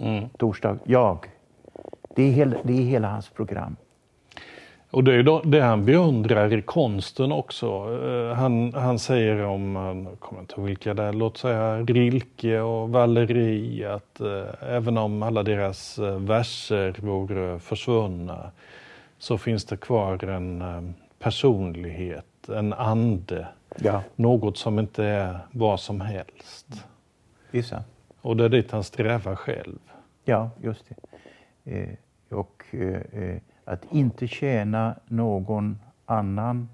Mm. 0.00 0.28
Torsdag, 0.28 0.78
jag. 0.84 1.26
Det 2.16 2.22
är, 2.22 2.32
hela, 2.32 2.56
det 2.62 2.72
är 2.72 2.82
hela 2.82 3.08
hans 3.08 3.28
program. 3.28 3.76
Och 4.90 5.04
det 5.04 5.14
är 5.14 5.22
då, 5.22 5.40
det 5.44 5.60
han 5.60 5.84
beundrar 5.84 6.52
i 6.52 6.62
konsten 6.62 7.32
också. 7.32 7.66
Eh, 7.66 8.34
han, 8.36 8.74
han 8.74 8.98
säger 8.98 9.44
om, 9.44 9.76
jag 10.10 10.20
kommer 10.20 10.40
inte 10.40 10.54
ihåg 10.54 10.66
vilka 10.66 10.94
det 10.94 11.02
är, 11.02 11.12
låt 11.12 11.38
säga 11.38 11.82
Rilke 11.82 12.60
och 12.60 12.90
Valeri, 12.90 13.84
att 13.84 14.20
eh, 14.20 14.44
även 14.60 14.98
om 14.98 15.22
alla 15.22 15.42
deras 15.42 15.98
eh, 15.98 16.18
verser 16.18 16.96
vore 16.98 17.58
försvunna 17.58 18.50
så 19.18 19.38
finns 19.38 19.64
det 19.64 19.76
kvar 19.76 20.24
en 20.24 20.62
eh, 20.62 20.82
personlighet, 21.18 22.48
en 22.48 22.72
ande. 22.72 23.48
Ja. 23.76 24.02
Något 24.16 24.58
som 24.58 24.78
inte 24.78 25.04
är 25.04 25.38
vad 25.50 25.80
som 25.80 26.00
helst. 26.00 26.66
Vissa. 27.50 27.84
Och 28.20 28.36
det 28.36 28.44
är 28.44 28.48
dit 28.48 28.70
han 28.70 28.84
strävar 28.84 29.36
själv. 29.36 29.78
Ja, 30.24 30.50
just 30.62 30.84
det. 30.88 30.96
Eh, 31.72 31.88
och 32.38 32.64
eh, 32.70 33.22
eh, 33.22 33.36
att 33.64 33.84
inte 33.90 34.26
tjäna 34.26 34.94
någon 35.06 35.78
annan 36.06 36.68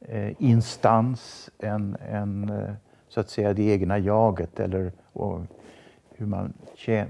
eh, 0.00 0.42
instans 0.42 1.50
än, 1.58 1.96
än 2.08 2.48
eh, 2.48 2.74
så 3.08 3.20
att 3.20 3.30
säga 3.30 3.52
det 3.52 3.62
egna 3.62 3.98
jaget 3.98 4.60
eller 4.60 4.92
och, 5.12 5.40
hur 6.18 6.26
man 6.26 6.52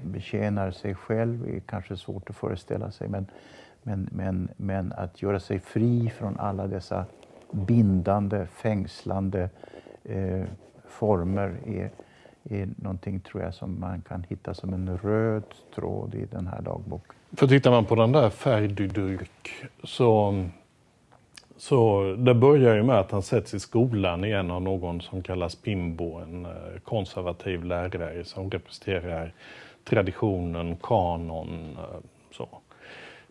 betjänar 0.03 0.71
sig 0.71 0.95
själv 0.95 1.49
är 1.49 1.61
kanske 1.61 1.97
svårt 1.97 2.31
att 2.31 2.37
föreställa 2.37 2.91
sig. 2.91 3.09
Men, 3.09 3.27
men, 3.83 4.09
men, 4.13 4.49
men 4.57 4.93
att 4.93 5.23
göra 5.23 5.41
sig 5.41 5.61
fri 5.61 6.11
från 6.11 6.39
alla 6.39 6.67
dessa 6.67 7.05
bindande, 7.51 8.47
fängslande 8.47 9.51
eh, 10.05 10.45
former 10.87 11.57
är, 11.67 11.91
är 12.45 12.69
någonting 12.77 13.21
tror 13.21 13.43
jag 13.43 13.55
som 13.55 13.81
man 13.81 14.03
kan 14.03 14.23
hitta 14.29 14.55
som 14.55 14.75
en 14.75 14.99
röd 14.99 15.55
tråd 15.75 16.15
i 16.15 16.25
den 16.25 16.47
här 16.47 16.63
dagboken. 16.63 17.16
För 17.33 17.47
tittar 17.47 17.71
man 17.71 17.85
på 17.85 17.95
den 17.95 18.13
där 18.13 18.31
Ferdydyrk 18.31 19.51
så, 19.83 20.45
så 21.57 22.03
det 22.19 22.35
börjar 22.35 22.75
ju 22.75 22.83
med 22.83 22.99
att 22.99 23.11
han 23.11 23.23
sätts 23.23 23.55
i 23.55 23.61
skolan 23.61 24.25
igen 24.25 24.51
av 24.51 24.63
någon 24.63 25.01
som 25.01 25.23
kallas 25.23 25.55
Pimbo, 25.55 26.15
en 26.15 26.45
eh, 26.45 26.81
konservativ 26.85 27.65
lärare 27.65 28.25
som 28.25 28.51
representerar 28.51 29.33
traditionen, 29.85 30.77
kanon. 30.77 31.77
Eh, 31.79 32.01
så. 32.33 32.49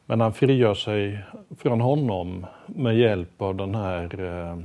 Men 0.06 0.22
han 0.22 0.34
frigör 0.34 0.74
sig 0.74 1.20
från 1.58 1.82
honom 1.82 2.46
med 2.66 2.98
hjälp 2.98 3.42
av 3.42 3.56
den 3.56 3.76
här 3.76 4.20
eh, 4.20 4.58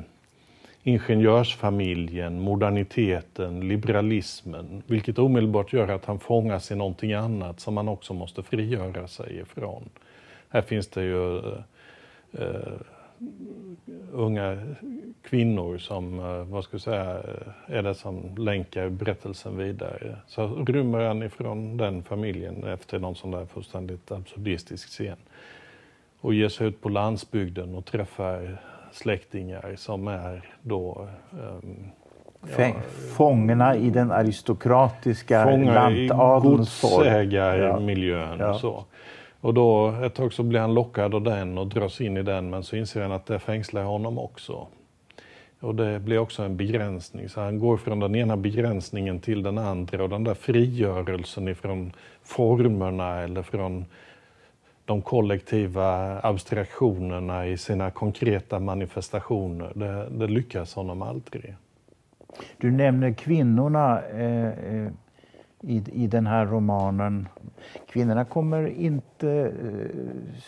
ingenjörsfamiljen, 0.82 2.40
moderniteten, 2.40 3.68
liberalismen, 3.68 4.82
vilket 4.86 5.18
omedelbart 5.18 5.72
gör 5.72 5.88
att 5.88 6.04
han 6.04 6.18
fångas 6.18 6.70
i 6.70 6.74
någonting 6.74 7.12
annat 7.12 7.60
som 7.60 7.76
han 7.76 7.88
också 7.88 8.14
måste 8.14 8.42
frigöra 8.42 9.08
sig 9.08 9.38
ifrån. 9.38 9.88
Här 10.48 10.62
finns 10.62 10.88
det 10.88 11.02
ju 11.02 11.38
eh, 11.38 11.54
eh 12.32 12.72
unga 14.12 14.58
kvinnor 15.22 15.78
som, 15.78 16.18
eh, 16.18 16.44
vad 16.44 16.64
ska 16.64 16.74
jag 16.74 16.80
säga, 16.80 17.18
eh, 17.18 17.76
är 17.76 17.82
det 17.82 17.94
som 17.94 18.36
länkar 18.36 18.88
berättelsen 18.88 19.56
vidare. 19.56 20.16
Så 20.26 20.64
rymmer 20.64 21.00
han 21.00 21.22
ifrån 21.22 21.76
den 21.76 22.02
familjen 22.02 22.64
efter 22.64 22.98
någon 22.98 23.14
sån 23.14 23.30
där 23.30 23.46
fullständigt 23.46 24.12
absurdistisk 24.12 24.88
scen 24.88 25.16
och 26.20 26.34
ger 26.34 26.48
sig 26.48 26.66
ut 26.66 26.80
på 26.80 26.88
landsbygden 26.88 27.74
och 27.74 27.84
träffar 27.84 28.60
släktingar 28.92 29.74
som 29.76 30.08
är 30.08 30.44
då 30.62 31.08
um, 31.32 31.90
ja, 32.56 32.72
Fångarna 33.16 33.76
i 33.76 33.90
den 33.90 34.10
aristokratiska 34.10 35.56
lantadelns. 35.56 36.82
Godsägarmiljön. 36.82 38.38
Ja. 38.38 38.58
Så. 38.58 38.84
Och 39.40 39.54
då 39.54 39.94
ett 40.04 40.14
tag 40.14 40.32
så 40.32 40.42
blir 40.42 40.60
han 40.60 40.74
lockad 40.74 41.14
av 41.14 41.22
den 41.22 41.58
och 41.58 41.66
dras 41.66 42.00
in 42.00 42.16
i 42.16 42.22
den 42.22 42.50
men 42.50 42.62
så 42.62 42.76
inser 42.76 43.02
han 43.02 43.12
att 43.12 43.26
det 43.26 43.38
fängslar 43.38 43.82
honom 43.82 44.18
också. 44.18 44.66
Och 45.60 45.74
det 45.74 46.00
blir 46.00 46.18
också 46.18 46.42
en 46.42 46.56
begränsning. 46.56 47.28
Så 47.28 47.40
han 47.40 47.58
går 47.58 47.76
från 47.76 48.00
den 48.00 48.14
ena 48.14 48.36
begränsningen 48.36 49.20
till 49.20 49.42
den 49.42 49.58
andra 49.58 50.02
och 50.02 50.08
den 50.08 50.24
där 50.24 50.34
frigörelsen 50.34 51.48
ifrån 51.48 51.92
formerna 52.22 53.20
eller 53.20 53.42
från 53.42 53.84
de 54.90 55.02
kollektiva 55.02 56.20
abstraktionerna 56.22 57.46
i 57.46 57.56
sina 57.56 57.90
konkreta 57.90 58.60
manifestationer. 58.60 59.72
Det, 59.74 60.08
det 60.10 60.26
lyckas 60.26 60.74
honom 60.74 61.02
aldrig. 61.02 61.56
Du 62.56 62.70
nämner 62.70 63.12
kvinnorna 63.12 64.02
eh, 64.02 64.48
eh, 64.48 64.88
i, 65.60 65.84
i 65.92 66.06
den 66.06 66.26
här 66.26 66.46
romanen. 66.46 67.28
Kvinnorna 67.88 68.24
kommer 68.24 68.66
inte 68.66 69.30
eh, 69.30 70.40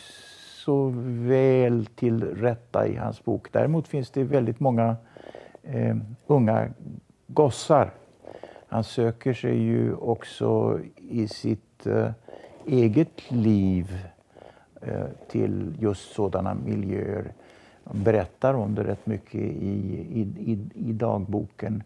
så 0.65 0.93
väl 1.29 1.87
till 1.87 2.23
rätta 2.25 2.87
i 2.87 2.97
hans 2.97 3.25
bok. 3.25 3.53
Däremot 3.53 3.89
finns 3.89 4.11
det 4.11 4.25
väldigt 4.25 4.61
många 4.61 4.97
eh, 5.63 5.97
unga 6.27 6.69
gossar. 7.27 7.91
Han 8.69 8.85
söker 8.85 9.33
sig 9.33 9.59
ju 9.59 9.95
också 9.95 10.81
i 10.97 11.29
sitt 11.29 11.87
eh, 11.87 12.11
eget 12.67 13.31
liv 13.31 13.99
Eh, 14.87 15.07
till 15.29 15.77
just 15.79 16.15
sådana 16.15 16.55
miljöer. 16.55 17.33
Han 17.85 18.03
berättar 18.03 18.55
om 18.55 18.75
det 18.75 18.85
rätt 18.85 19.07
mycket 19.07 19.41
i, 19.41 20.27
i, 20.39 20.59
i, 20.75 20.93
dagboken. 20.93 21.83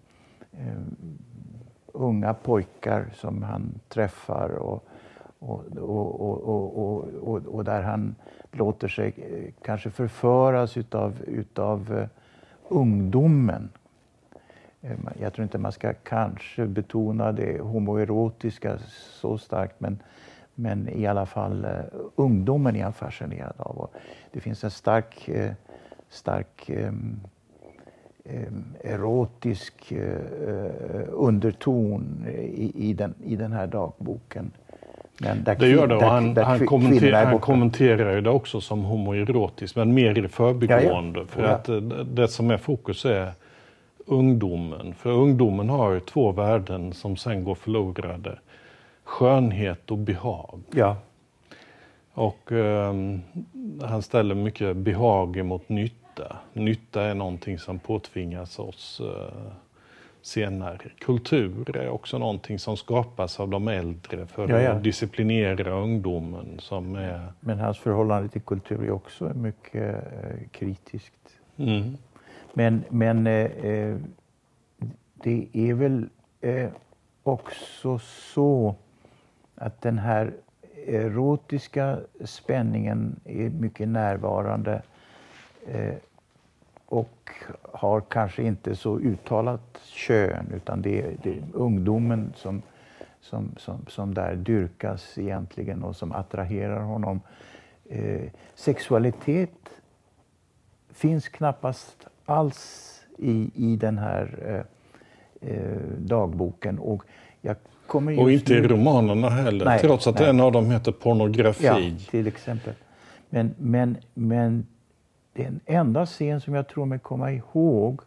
Uh, 0.55 0.83
unga 1.87 2.35
pojkar 2.35 3.07
som 3.15 3.43
han 3.43 3.81
träffar 3.89 4.49
och, 4.49 4.85
och, 5.39 5.65
och, 5.77 7.09
och, 7.23 7.47
och, 7.47 7.65
där 7.65 7.83
han 7.83 8.15
låter 8.53 8.89
sig 8.89 9.15
eh, 9.17 9.53
kanske 9.63 9.91
förföras 9.91 10.77
utav, 10.77 11.23
utav 11.27 11.93
uh, 11.93 12.07
ungdomen. 12.69 13.69
Jag 15.21 15.33
tror 15.33 15.43
inte 15.43 15.59
man 15.59 15.73
ska 15.73 15.93
kanske 15.95 16.67
betona 16.67 17.33
det 17.33 17.61
homoerotiska 17.61 18.79
så 19.21 19.39
starkt 19.39 19.81
men 19.81 19.99
men 20.59 20.89
i 20.89 21.07
alla 21.07 21.27
fall 21.27 21.65
eh, 21.65 21.71
ungdomen 22.17 22.77
är 22.77 22.83
han 22.83 22.93
fascinerad 22.93 23.55
av. 23.59 23.79
Och 23.79 23.95
det 24.33 24.41
finns 24.41 24.65
en 24.65 24.71
stark, 24.71 25.29
eh, 25.29 25.53
stark 26.09 26.69
eh, 26.69 26.93
erotisk 28.81 29.93
eh, 29.93 31.09
underton 31.11 32.27
i, 32.55 32.73
i, 32.89 32.93
den, 32.93 33.15
i 33.25 33.37
den 33.37 33.53
här 33.53 33.67
dagboken. 33.67 34.51
Men 35.21 35.45
där 35.45 35.55
det 35.55 35.69
gör 35.69 35.87
det 35.87 35.97
och 35.97 36.03
han, 36.03 36.35
där, 36.35 36.43
han, 36.43 36.67
kommenter, 36.67 37.13
han 37.13 37.39
kommenterar 37.39 38.15
ju 38.15 38.21
det 38.21 38.31
också 38.31 38.61
som 38.61 38.85
homoerotiskt 38.85 39.77
men 39.77 39.95
mer 39.95 40.25
i 40.25 40.29
förbigående. 40.29 41.21
Ja, 41.21 41.27
ja. 41.27 41.33
För 41.33 41.43
ja. 41.43 41.49
att 41.49 42.17
det 42.17 42.29
som 42.29 42.51
är 42.51 42.57
fokus 42.57 43.05
är 43.05 43.33
ungdomen. 44.07 44.95
För 44.95 45.11
ungdomen 45.11 45.69
har 45.69 46.01
två 46.01 46.33
värden 46.33 46.93
som 46.93 47.17
sen 47.17 47.45
går 47.45 47.55
förlorade 47.55 48.39
skönhet 49.07 49.91
och 49.91 49.99
behag. 49.99 50.61
Ja. 50.71 50.97
Och 52.13 52.53
eh, 52.53 52.95
han 53.83 54.03
ställer 54.03 54.35
mycket 54.35 54.77
behag 54.77 55.37
emot 55.37 55.69
nytta. 55.69 56.37
Nytta 56.53 57.03
är 57.03 57.15
någonting 57.15 57.59
som 57.59 57.79
påtvingas 57.79 58.59
oss 58.59 59.01
eh, 59.01 59.53
senare. 60.23 60.91
Kultur 60.99 61.77
är 61.77 61.89
också 61.89 62.19
någonting 62.19 62.59
som 62.59 62.77
skapas 62.77 63.41
av 63.41 63.49
de 63.49 63.69
äldre 63.69 64.27
för 64.27 64.49
ja, 64.49 64.61
ja. 64.61 64.71
att 64.71 64.83
disciplinera 64.83 65.71
ungdomen. 65.71 66.59
Som 66.59 66.97
är... 66.97 67.33
Men 67.41 67.59
hans 67.59 67.79
förhållande 67.79 68.29
till 68.29 68.43
kultur 68.43 68.85
är 68.85 68.91
också 68.91 69.25
mycket 69.25 69.95
eh, 69.95 70.49
kritiskt. 70.51 71.39
Mm. 71.57 71.97
Men, 72.53 72.85
men 72.89 73.27
eh 73.27 73.97
det 75.23 75.49
är 75.53 75.75
väl 75.75 76.09
också 77.23 77.99
så 77.99 78.75
att 79.57 79.81
den 79.83 79.99
här 79.99 80.33
erotiska 80.87 81.99
spänningen 82.25 83.21
är 83.25 83.51
mycket 83.51 83.89
närvarande 83.89 84.83
eh, 85.67 85.95
och 86.87 87.31
har 87.73 88.01
kanske 88.01 88.43
inte 88.43 88.77
så 88.77 88.99
uttalat 88.99 89.81
kön 89.85 90.53
utan 90.55 90.83
det 90.83 91.03
är, 91.03 91.17
det 91.23 91.31
är 91.31 91.43
ungdomen 91.53 92.33
som, 92.37 92.63
som, 93.21 93.55
som, 93.57 93.87
som 93.89 94.15
där 94.15 94.37
dyrkas 94.37 95.19
egentligen 95.19 95.83
och 95.83 95.97
som 95.97 96.13
attraherar 96.13 96.81
honom. 96.81 97.21
Eh, 97.85 98.31
sexualitet 98.55 99.71
finns 100.91 101.29
knappast 101.29 102.07
alls 102.25 102.93
i, 103.19 103.51
i 103.55 103.77
den 103.77 103.99
här 103.99 104.39
eh, 104.47 105.51
eh 105.51 105.81
dagboken. 105.99 106.79
Och 106.79 107.03
jag 107.41 107.57
och 107.95 108.31
inte 108.31 108.55
i 108.55 108.63
romanerna 108.63 109.29
heller, 109.29 109.65
nej, 109.65 109.81
trots 109.81 110.07
att 110.07 110.19
nej. 110.19 110.29
en 110.29 110.41
av 110.41 110.53
dem 110.53 110.71
heter 110.71 110.93
pornografi. 110.93 111.67
Ja, 111.67 112.11
till 112.11 112.27
exempel. 112.27 112.75
Men, 113.31 113.55
men, 113.59 113.97
men 114.15 114.67
den 115.33 115.61
enda 115.67 116.07
scen 116.07 116.41
som 116.41 116.55
jag 116.55 116.69
tror 116.69 116.87
mig 116.87 116.99
komma 116.99 117.33
ihåg 117.33 118.01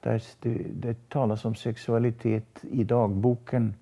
där 0.00 0.22
det, 0.40 0.58
det 0.72 1.08
talas 1.08 1.44
om 1.44 1.54
sexualitet 1.54 2.64
i 2.70 2.84
dagboken 2.84 3.74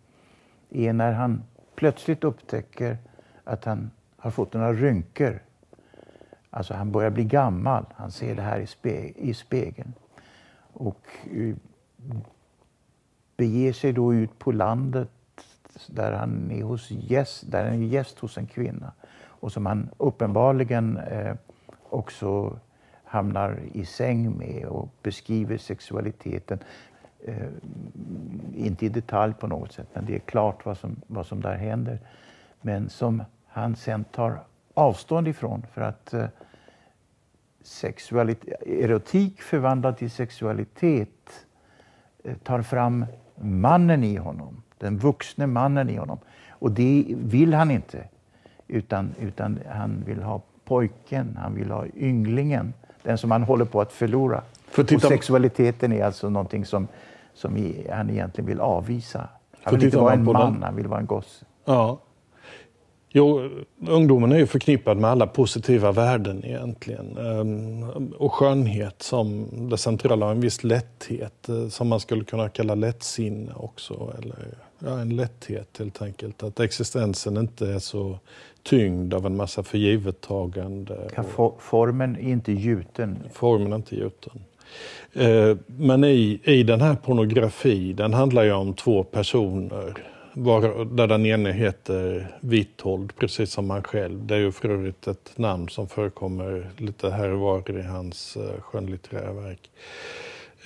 är 0.70 0.92
när 0.92 1.12
han 1.12 1.42
plötsligt 1.75 2.25
upptäcker 2.25 2.99
att 3.44 3.64
han 3.64 3.90
har 4.16 4.31
fått 4.31 4.53
några 4.53 4.72
rynkor. 4.72 5.42
Alltså 6.51 6.75
han 6.75 6.92
börjar 6.92 7.11
bli 7.11 7.25
gammal. 7.25 7.85
Han 7.94 8.11
ser 8.11 8.35
det 8.35 8.42
här 8.42 8.61
i, 8.61 8.66
spe, 8.66 9.12
i 9.16 9.35
spegeln. 9.35 9.92
Och 10.72 11.07
uh, 11.35 11.57
beger 13.37 13.72
sig 13.72 13.92
då 13.92 14.14
ut 14.14 14.38
på 14.38 14.53
landet 14.53 15.11
där 15.87 16.12
han 16.12 16.51
är, 16.51 16.62
hos 16.62 16.91
gäst, 16.91 17.45
där 17.47 17.65
han 17.65 17.83
är 17.83 17.87
gäst 17.87 18.19
hos 18.19 18.39
en 18.39 18.47
kvinna 18.47 18.93
och 19.41 19.53
som 19.53 19.67
han 19.67 19.89
uppenbarligen 19.97 20.97
eh, 20.97 21.35
också 21.83 22.59
hamnar 23.05 23.59
i 23.73 23.85
säng 23.85 24.39
med 24.39 24.65
och 24.65 24.89
beskriver 25.03 25.59
sexualiteten. 25.59 26.59
Eh, 27.25 27.49
inte 28.55 28.87
i 28.87 28.89
detalj 28.89 29.35
på 29.35 29.47
något 29.47 29.73
sätt, 29.73 29.89
men 29.93 30.07
det 30.07 30.15
är 30.15 30.19
klart 30.19 30.67
vad 30.67 30.79
som, 30.79 30.97
vad 31.07 31.27
som 31.27 31.41
där 31.41 31.55
händer. 31.55 31.99
Men 32.61 32.89
som 32.89 33.23
han 33.47 33.77
sen 33.77 34.05
tar 34.05 34.41
avstånd 34.75 35.29
ifrån 35.29 35.67
för 35.73 35.81
att 35.81 36.15
eh, 36.15 36.27
erotik 38.67 39.43
förvandlad 39.43 39.97
till 39.97 40.11
sexualitet 40.11 41.47
eh, 42.25 42.37
tar 42.37 42.62
fram 42.62 43.07
mannen 43.35 44.05
i 44.05 44.17
honom 44.17 44.62
den 44.79 44.99
vuxne 44.99 45.47
mannen 45.47 45.91
i 45.91 45.97
honom. 45.97 46.19
Och 46.51 46.71
det 46.71 47.05
vill 47.09 47.55
han 47.55 47.71
inte. 47.71 48.05
Utan, 48.69 49.15
utan 49.21 49.59
han 49.69 50.03
vill 50.07 50.23
ha 50.23 50.43
pojken, 50.65 51.39
han 51.43 51.55
vill 51.55 51.71
ha 51.71 51.85
ynglingen. 51.97 52.73
Den 53.03 53.19
som 53.19 53.31
han 53.31 53.43
håller 53.43 53.65
på 53.65 53.81
att 53.81 53.93
förlora. 53.93 54.43
För 54.69 54.95
och 54.95 55.03
sexualiteten 55.03 55.93
är 55.93 56.05
alltså 56.05 56.29
någonting 56.29 56.65
som, 56.65 56.89
som 57.35 57.75
han 57.93 58.11
egentligen 58.11 58.49
vill 58.49 58.61
avvisa. 58.61 59.29
Han 59.62 59.75
vill 59.75 59.85
inte 59.85 59.99
vara 59.99 60.12
en 60.12 60.25
man, 60.25 60.53
den... 60.53 60.62
han 60.62 60.77
vill 60.77 60.87
vara 60.87 61.01
en 61.01 61.07
gosse. 61.07 61.45
Ja. 61.65 61.99
Jo, 63.17 63.51
ungdomen 63.89 64.33
är 64.33 64.37
ju 64.37 64.47
förknippad 64.47 64.97
med 64.97 65.11
alla 65.11 65.27
positiva 65.27 65.93
värden 65.93 66.45
egentligen. 66.45 67.17
Ehm, 67.17 68.13
och 68.13 68.33
skönhet 68.33 69.03
som 69.03 69.49
det 69.71 69.79
centrala, 69.79 70.31
en 70.31 70.41
viss 70.41 70.65
lätthet 70.65 71.49
eh, 71.49 71.69
som 71.69 71.89
man 71.89 72.01
skulle 72.01 72.25
kunna 72.25 72.49
kalla 72.49 72.75
lättsinne 72.75 73.53
också. 73.57 74.13
Eller 74.19 74.37
ja, 74.79 74.99
en 75.01 75.17
lätthet 75.17 75.69
helt 75.79 76.03
enkelt. 76.03 76.43
Att 76.43 76.61
existensen 76.61 77.37
inte 77.37 77.67
är 77.67 77.79
så 77.79 78.19
tyngd 78.63 79.15
av 79.15 79.27
en 79.27 79.37
massa 79.37 79.63
förgivettagande. 79.63 81.11
For, 81.35 81.55
formen 81.59 82.17
är 82.17 82.31
inte 82.31 82.53
gjuten. 82.53 83.19
Formen 83.33 83.73
är 83.73 83.77
inte 83.77 83.97
gjuten. 83.97 84.41
Eh, 85.13 85.57
men 85.67 86.05
i, 86.05 86.41
i 86.45 86.63
den 86.63 86.81
här 86.81 86.95
pornografi, 86.95 87.93
den 87.93 88.15
handlar 88.15 88.43
ju 88.43 88.53
om 88.53 88.75
två 88.75 89.05
personer 89.05 89.95
var, 90.38 90.85
där 90.85 91.07
den 91.07 91.27
ene 91.27 91.53
heter 91.53 92.29
Vithold, 92.40 93.16
precis 93.16 93.51
som 93.53 93.70
han 93.70 93.83
själv. 93.83 94.27
Det 94.27 94.35
är 94.35 94.38
ju 94.38 94.53
för 94.53 94.68
övrigt 94.68 95.07
ett 95.07 95.38
namn 95.38 95.68
som 95.68 95.88
förekommer 95.88 96.70
lite 96.77 97.11
här 97.11 97.29
och 97.29 97.40
var 97.40 97.79
i 97.79 97.83
hans 97.83 98.37
uh, 98.37 98.61
skönlitterära 98.61 99.33
verk. 99.33 99.70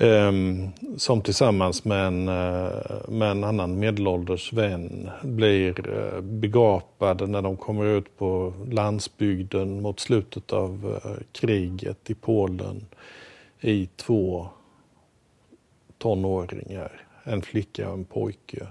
Um, 0.01 0.71
som 0.97 1.23
tillsammans 1.23 1.85
med 1.85 2.07
en, 2.07 2.29
uh, 2.29 3.09
med 3.09 3.31
en 3.31 3.45
annan 3.45 3.79
medelålders 3.79 4.53
vän 4.53 5.11
blir 5.23 5.89
eh, 5.89 6.15
uh, 6.15 6.21
begapade 6.21 7.27
när 7.27 7.43
de 7.43 7.57
kommer 7.57 7.85
ut 7.85 8.19
på 8.19 8.53
landsbygden 8.71 9.83
mot 9.83 10.01
slutet 10.01 10.53
av 10.53 10.87
uh, 10.87 11.13
kriget 11.33 12.11
i 12.11 12.15
Polen 12.15 12.87
i 13.61 13.89
två 13.97 14.49
tonåringar, 15.99 17.07
en 17.25 17.43
flicka 17.43 17.89
och 17.89 17.95
en 17.95 18.05
pojke. 18.05 18.67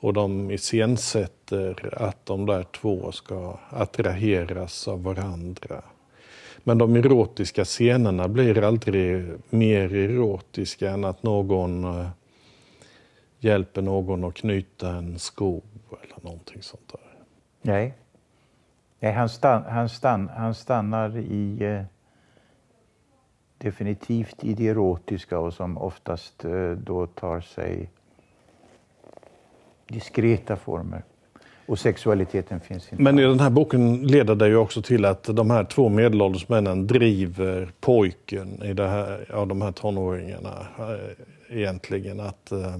Och 0.00 0.12
de 0.12 0.50
iscensätter 0.50 1.94
att 2.02 2.26
de 2.26 2.46
där 2.46 2.62
två 2.62 3.12
ska 3.12 3.58
attraheras 3.70 4.88
av 4.88 5.02
varandra. 5.02 5.82
Men 6.64 6.78
de 6.78 6.96
erotiska 6.96 7.64
scenerna 7.64 8.28
blir 8.28 8.64
aldrig 8.64 9.24
mer 9.50 9.94
erotiska 9.94 10.90
än 10.90 11.04
att 11.04 11.22
någon 11.22 11.84
eh, 11.84 12.08
hjälper 13.38 13.82
någon 13.82 14.24
att 14.24 14.34
knyta 14.34 14.88
en 14.88 15.18
sko 15.18 15.60
eller 15.90 16.24
någonting 16.24 16.62
sånt 16.62 16.88
där. 16.92 17.00
Nej, 17.62 17.94
Nej 19.00 19.12
han, 19.12 19.28
stann, 19.28 19.62
han, 19.62 19.88
stann, 19.88 20.28
han 20.28 20.54
stannar 20.54 21.18
i 21.18 21.64
eh, 21.64 21.82
definitivt 23.58 24.44
i 24.44 24.54
det 24.54 24.68
erotiska 24.68 25.38
och 25.38 25.54
som 25.54 25.78
oftast 25.78 26.44
eh, 26.44 26.70
då 26.70 27.06
tar 27.06 27.40
sig 27.40 27.90
diskreta 29.86 30.56
former. 30.56 31.02
Och 31.66 31.78
sexualiteten 31.78 32.60
finns 32.60 32.92
inte. 32.92 33.02
Men 33.02 33.18
i 33.18 33.22
den 33.22 33.40
här 33.40 33.50
boken 33.50 34.02
leder 34.06 34.34
det 34.34 34.48
ju 34.48 34.56
också 34.56 34.82
till 34.82 35.04
att 35.04 35.24
de 35.24 35.50
här 35.50 35.64
två 35.64 35.88
medelålders 35.88 36.48
männen 36.48 36.86
driver 36.86 37.70
pojken 37.80 38.62
i 38.62 38.72
det 38.72 38.88
här, 38.88 39.34
av 39.34 39.46
de 39.48 39.62
här 39.62 39.72
tonåringarna 39.72 40.66
eh, 40.78 41.58
egentligen 41.58 42.20
att, 42.20 42.52
eh, 42.52 42.76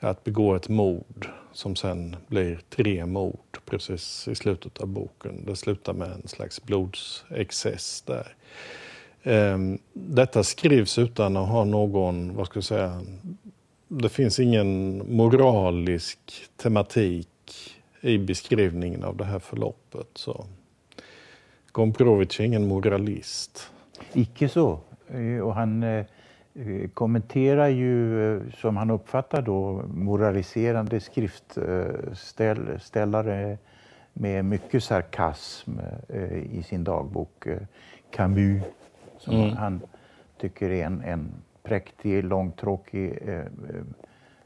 att 0.00 0.24
begå 0.24 0.54
ett 0.54 0.68
mord 0.68 1.28
som 1.52 1.76
sen 1.76 2.16
blir 2.26 2.60
tre 2.70 3.06
mord 3.06 3.58
precis 3.64 4.28
i 4.28 4.34
slutet 4.34 4.78
av 4.78 4.88
boken. 4.88 5.44
Det 5.46 5.56
slutar 5.56 5.92
med 5.92 6.08
en 6.10 6.28
slags 6.28 6.62
blodsexcess 6.62 8.02
där. 8.02 8.34
Ehm, 9.22 9.78
detta 9.92 10.44
skrivs 10.44 10.98
utan 10.98 11.36
att 11.36 11.48
ha 11.48 11.64
någon, 11.64 12.36
vad 12.36 12.46
ska 12.46 12.56
jag 12.56 12.64
säga, 12.64 13.00
det 13.88 14.08
finns 14.08 14.40
ingen 14.40 15.02
moralisk 15.16 16.18
tematik 16.56 17.28
i 18.00 18.18
beskrivningen 18.18 19.04
av 19.04 19.16
det 19.16 19.24
här 19.24 19.38
förloppet. 19.38 20.08
Så. 20.14 20.44
Gombrowicz 21.72 22.40
är 22.40 22.44
ingen 22.44 22.68
moralist. 22.68 23.70
Icke 24.12 24.48
så. 24.48 24.80
Eh, 25.08 25.40
och 25.40 25.54
han 25.54 25.82
eh, 25.82 26.04
kommenterar 26.94 27.68
ju, 27.68 28.36
eh, 28.36 28.42
som 28.60 28.76
han 28.76 28.90
uppfattar 28.90 29.42
då, 29.42 29.82
moraliserande 29.94 31.00
skriftställare 31.00 33.58
med 34.12 34.44
mycket 34.44 34.84
sarkasm 34.84 35.70
i 36.50 36.62
sin 36.62 36.84
dagbok. 36.84 37.46
Camus, 38.10 38.62
som 39.18 39.34
mm. 39.34 39.56
han 39.56 39.80
tycker 40.40 40.70
är 40.70 40.86
en, 40.86 41.00
en 41.00 41.32
präktig, 41.68 42.24
långtråkig 42.24 43.18
eh, 43.22 43.34
eh, 43.38 43.44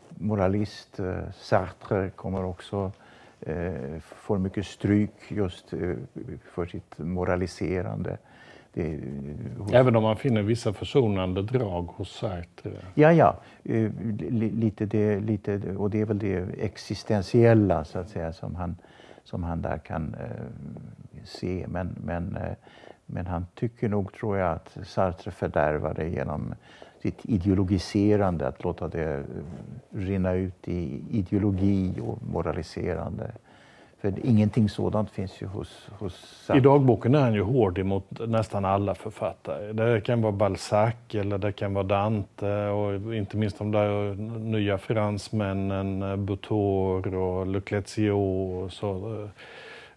moralist. 0.09 1.01
Eh, 1.01 1.31
Sartre 1.35 2.11
kommer 2.11 2.45
också 2.45 2.93
eh, 3.41 3.99
får 4.01 4.39
mycket 4.39 4.67
stryk 4.67 5.15
just 5.29 5.73
eh, 5.73 5.95
för 6.55 6.67
sitt 6.67 6.99
moraliserande. 6.99 8.19
Det, 8.75 9.01
hos... 9.59 9.73
Även 9.73 9.97
om 9.97 10.03
man 10.03 10.17
finner 10.17 10.43
vissa 10.43 10.73
försonande 10.73 11.43
drag 11.43 11.83
hos 11.83 12.13
Sartre? 12.13 12.71
Ja, 12.95 13.13
ja. 13.13 13.37
Eh, 13.65 13.91
lite 14.31 14.87
det, 14.87 15.21
lite, 15.21 15.77
och 15.77 15.91
det 15.91 16.01
är 16.01 16.05
väl 16.07 16.19
det 16.19 16.37
existentiella 16.59 17.85
så 17.85 17.99
att 17.99 18.09
säga 18.09 18.33
som 18.33 18.55
han, 18.55 18.77
som 19.25 19.43
han 19.43 19.63
där 19.63 19.79
kan 19.79 20.17
se. 21.25 21.67
Men, 21.69 21.97
men, 22.05 22.39
men 23.07 23.27
han 23.27 23.47
tycker 23.55 23.89
nog, 23.89 24.13
tror 24.13 24.39
jag, 24.39 24.53
att 24.53 24.79
Sartre 24.83 25.31
fördärvade 25.31 26.09
genom 26.09 26.55
sitt 27.03 27.21
ideologiserande, 27.25 28.49
att 28.49 28.65
låta 28.65 28.89
det 28.89 29.15
eh, 29.15 29.23
rinna 29.91 30.33
ut 30.33 30.69
i 30.69 31.01
ideologi 31.11 32.01
och 32.01 32.19
moraliserande. 32.23 33.31
För 34.01 34.15
ingenting 34.23 34.69
sådant 34.69 35.11
finns 35.11 35.43
ju 35.43 35.47
hos... 35.47 35.89
hos 35.99 36.51
I 36.55 36.61
dagboken 36.61 37.15
är 37.15 37.21
han 37.21 37.35
ju 37.35 37.43
hård 37.43 37.79
emot 37.79 38.05
nästan 38.27 38.65
alla 38.65 38.95
författare. 38.95 39.73
Det 39.73 40.01
kan 40.01 40.23
vara 40.23 40.33
Balzac 40.33 40.95
eller 41.13 41.39
det 41.39 41.53
kan 41.53 41.75
vara 41.75 41.85
Dante 41.85 42.67
och 42.67 43.15
inte 43.15 43.37
minst 43.37 43.59
de 43.59 43.71
där 43.71 44.15
nya 44.39 44.79
fransmännen, 44.79 46.03
eh, 46.03 46.17
Butor 46.17 47.15
och 47.15 47.47
Leclerc 47.47 47.99
och 47.99 48.73
så 48.73 49.23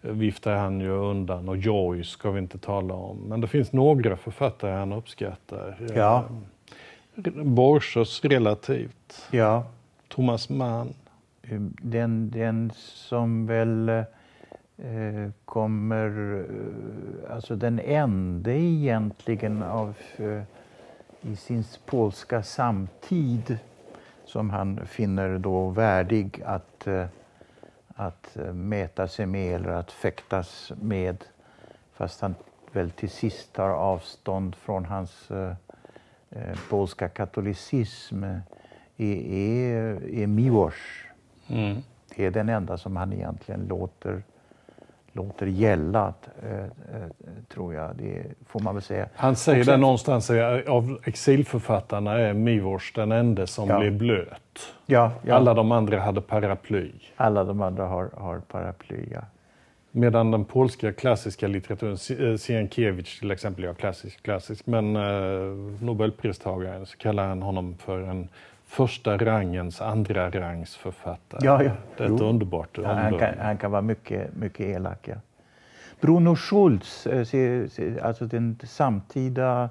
eh, 0.02 0.12
viftar 0.12 0.56
han 0.56 0.80
ju 0.80 0.90
undan. 0.90 1.50
Och 1.50 1.58
Joyce 1.58 2.10
ska 2.10 2.32
vi 2.32 2.40
inte 2.40 2.58
tala 2.58 2.94
om. 2.94 3.18
Men 3.18 3.42
det 3.42 3.48
finns 3.48 3.74
några 3.74 4.18
författare 4.18 4.72
han 4.72 4.94
uppskattar. 4.94 5.78
Ja. 5.96 6.24
Borsos 7.44 8.24
relativt. 8.24 9.28
Ja. 9.32 9.64
Thomas 10.08 10.50
Mann. 10.50 10.94
Den, 11.82 12.32
den 12.32 12.72
som 12.76 13.48
väl 13.48 13.90
eh, 13.90 15.30
kommer, 15.46 16.40
eh, 16.40 17.36
alltså 17.36 17.56
den 17.56 17.80
enda 17.80 18.52
egentligen 18.52 19.64
av 19.64 19.94
eh, 20.18 20.42
i 21.22 21.36
sin 21.36 21.64
polska 21.86 22.44
samtid 22.44 23.58
som 24.26 24.50
han 24.50 24.86
finner 24.86 25.38
då 25.38 25.70
värdig 25.70 26.42
att, 26.46 26.88
eh, 26.88 27.06
att 27.96 28.38
eh, 28.38 28.54
mäta 28.54 29.08
sig 29.08 29.26
med 29.26 29.56
eller 29.56 29.70
att 29.70 29.92
fäktas 29.92 30.72
med. 30.82 31.24
Fast 31.94 32.22
han 32.22 32.36
väl 32.72 32.92
till 32.92 33.10
sist 33.10 33.54
tar 33.54 33.70
avstånd 33.70 34.56
från 34.56 34.86
hans 34.86 35.32
eh, 35.32 35.54
Eh, 35.84 35.85
polska 36.70 37.10
katolicism 37.10 38.24
är, 38.24 38.42
är, 38.98 40.14
är 40.14 40.28
Miłosz. 40.28 40.74
Mm. 41.48 41.78
Det 42.16 42.26
är 42.26 42.32
den 42.32 42.50
enda 42.50 42.78
som 42.78 42.96
han 42.96 43.14
egentligen 43.14 43.68
låter, 43.68 44.24
låter 45.12 45.46
gälla, 45.46 46.14
äh, 46.44 46.60
äh, 46.60 46.68
tror 47.54 47.74
jag. 47.74 47.96
Det 47.96 48.24
får 48.48 48.60
man 48.60 48.76
väl 48.76 48.84
säga. 48.84 49.08
Han 49.16 49.36
säger 49.36 49.64
sen, 49.64 49.72
det 49.72 49.78
någonstans, 49.78 50.30
av 50.68 51.00
exilförfattarna 51.04 52.20
är 52.20 52.34
Miłosz 52.34 52.94
den 52.96 53.12
enda 53.12 53.48
som 53.48 53.70
ja. 53.70 53.80
blev 53.80 53.98
blöt. 53.98 54.74
Ja, 54.86 55.12
ja. 55.24 55.36
Alla 55.36 55.54
de 55.54 55.72
andra 55.72 56.00
hade 56.00 56.22
paraply. 56.22 56.92
Alla 57.16 57.44
de 57.44 57.62
andra 57.62 57.86
har, 57.86 58.10
har 58.18 58.40
paraply, 58.40 59.08
ja. 59.12 59.22
Medan 59.98 60.32
den 60.32 60.46
polska 60.46 60.94
klassiska 60.94 61.48
litteraturen, 61.48 61.98
eh, 62.32 62.38
Sienkiewicz 62.38 63.20
till 63.20 63.32
exempel, 63.32 63.64
ja 63.64 63.74
klassisk, 63.74 64.24
klassisk, 64.24 64.66
men 64.66 64.96
eh, 64.96 65.82
Nobelpristagaren 65.82 66.86
så 66.86 66.98
kallar 66.98 67.28
han 67.28 67.42
honom 67.42 67.78
för 67.78 68.02
en 68.02 68.30
första 68.66 69.18
rangens 69.18 69.82
andra 69.82 70.30
rangs 70.30 70.76
författare. 70.76 71.46
Ja, 71.46 71.64
ja. 71.64 71.72
Det 71.98 72.04
är 72.04 72.08
ett 72.08 72.20
jo. 72.20 72.26
underbart 72.26 72.70
ja, 72.78 72.94
han, 72.94 73.20
kan, 73.20 73.34
han 73.40 73.58
kan 73.58 73.72
vara 73.72 73.82
mycket, 73.82 74.36
mycket 74.36 74.66
elak. 74.66 75.08
Ja. 75.08 75.16
Bruno 76.02 76.36
Schultz, 76.36 77.08
eh, 77.08 78.06
alltså 78.06 78.26
den 78.26 78.60
samtida 78.64 79.70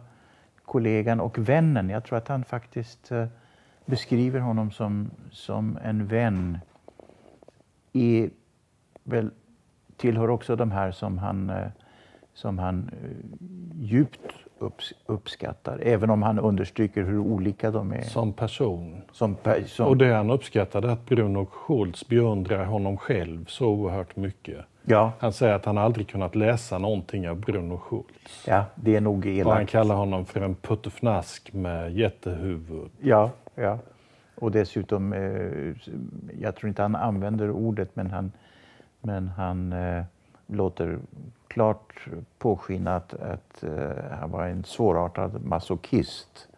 kollegan 0.65 1.21
och 1.21 1.39
vännen, 1.39 1.91
jag 1.91 2.05
tror 2.05 2.19
att 2.19 2.29
han 2.29 2.45
faktiskt 2.45 3.13
beskriver 3.87 4.41
honom 4.41 4.71
som, 4.71 5.11
som 5.31 5.79
en 5.85 6.07
vän 6.07 6.59
är 7.93 8.31
väl, 9.03 9.31
tillhör 9.97 10.31
också 10.31 10.57
de 10.57 10.71
här 10.71 10.91
som 10.93 11.19
han, 11.19 11.51
eh, 11.51 11.67
som 12.35 12.59
han 12.59 12.91
eh, 13.03 13.11
djupt 13.85 14.21
upps, 14.59 14.93
uppskattar, 15.07 15.79
även 15.83 16.11
om 16.11 16.23
han 16.23 16.39
understryker 16.39 17.03
hur 17.03 17.19
olika 17.19 17.71
de 17.71 17.93
är. 17.93 18.01
Som 18.03 18.33
person. 18.33 19.03
Som, 19.13 19.37
pe- 19.37 19.65
som, 19.67 19.87
Och 19.87 19.97
det 19.97 20.15
han 20.15 20.31
uppskattade 20.31 20.93
att 20.93 21.07
Bruno 21.07 21.47
Schultz 21.47 22.09
beundrar 22.09 22.65
honom 22.65 22.97
själv 22.97 23.47
så 23.47 23.67
oerhört 23.69 24.17
mycket. 24.17 24.65
ja, 24.83 25.13
Han 25.19 25.33
säger 25.33 25.55
att 25.55 25.65
han 25.65 25.79
aldrig 25.79 26.09
kunnat 26.09 26.35
läsa 26.35 26.79
någonting 26.79 27.29
av 27.29 27.37
Bruno 27.41 27.79
Schultz. 27.79 28.45
ja, 28.47 28.65
det 28.75 28.97
är 28.97 29.01
nog 29.01 29.19
Och 29.19 29.25
han 29.25 29.33
elakt. 29.33 29.71
kallar 29.71 29.95
honom 29.95 30.25
för 30.27 30.41
en 30.41 30.55
puttefnask 30.55 31.53
med 31.53 31.93
jättehuvud. 31.93 32.91
Ja, 33.01 33.31
ja. 33.55 33.79
Och 34.37 34.51
dessutom, 34.51 35.13
eh, 35.13 35.21
jag 36.41 36.57
tror 36.57 36.69
inte 36.69 36.83
han 36.83 36.97
använder 36.97 37.51
ordet, 37.51 37.97
men 37.97 38.11
han, 38.11 38.33
men 39.05 39.29
han 39.29 39.73
eh, 39.73 40.05
låter 40.47 40.99
klart 41.49 42.09
påskina 42.39 42.97
att, 42.97 43.15
att 43.15 43.63
eh, 43.63 44.19
han 44.21 44.31
var 44.31 44.47
en 44.47 44.65
svårartad 44.65 45.45
masochist. 45.45 46.49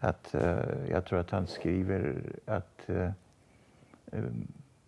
Att, 0.00 0.34
eh, 0.34 0.58
jag 0.90 1.04
tror 1.04 1.18
att 1.18 1.30
han 1.30 1.46
skriver 1.46 2.22
att 2.46 2.88
eh, 2.90 3.10
eh, 4.12 4.24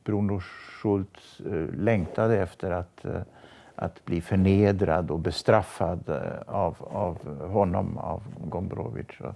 Bruno 0.04 0.40
Schultz 0.40 1.40
eh, 1.40 1.66
längtade 1.74 2.38
efter 2.42 2.70
att, 2.70 3.04
eh, 3.04 3.22
att 3.74 4.04
bli 4.04 4.20
förnedrad 4.20 5.10
och 5.10 5.18
bestraffad 5.18 6.08
eh, 6.08 6.54
av, 6.54 6.76
av 6.80 7.46
honom, 7.48 7.98
av 7.98 8.22
Gombrowicz. 8.44 9.20
Och, 9.20 9.34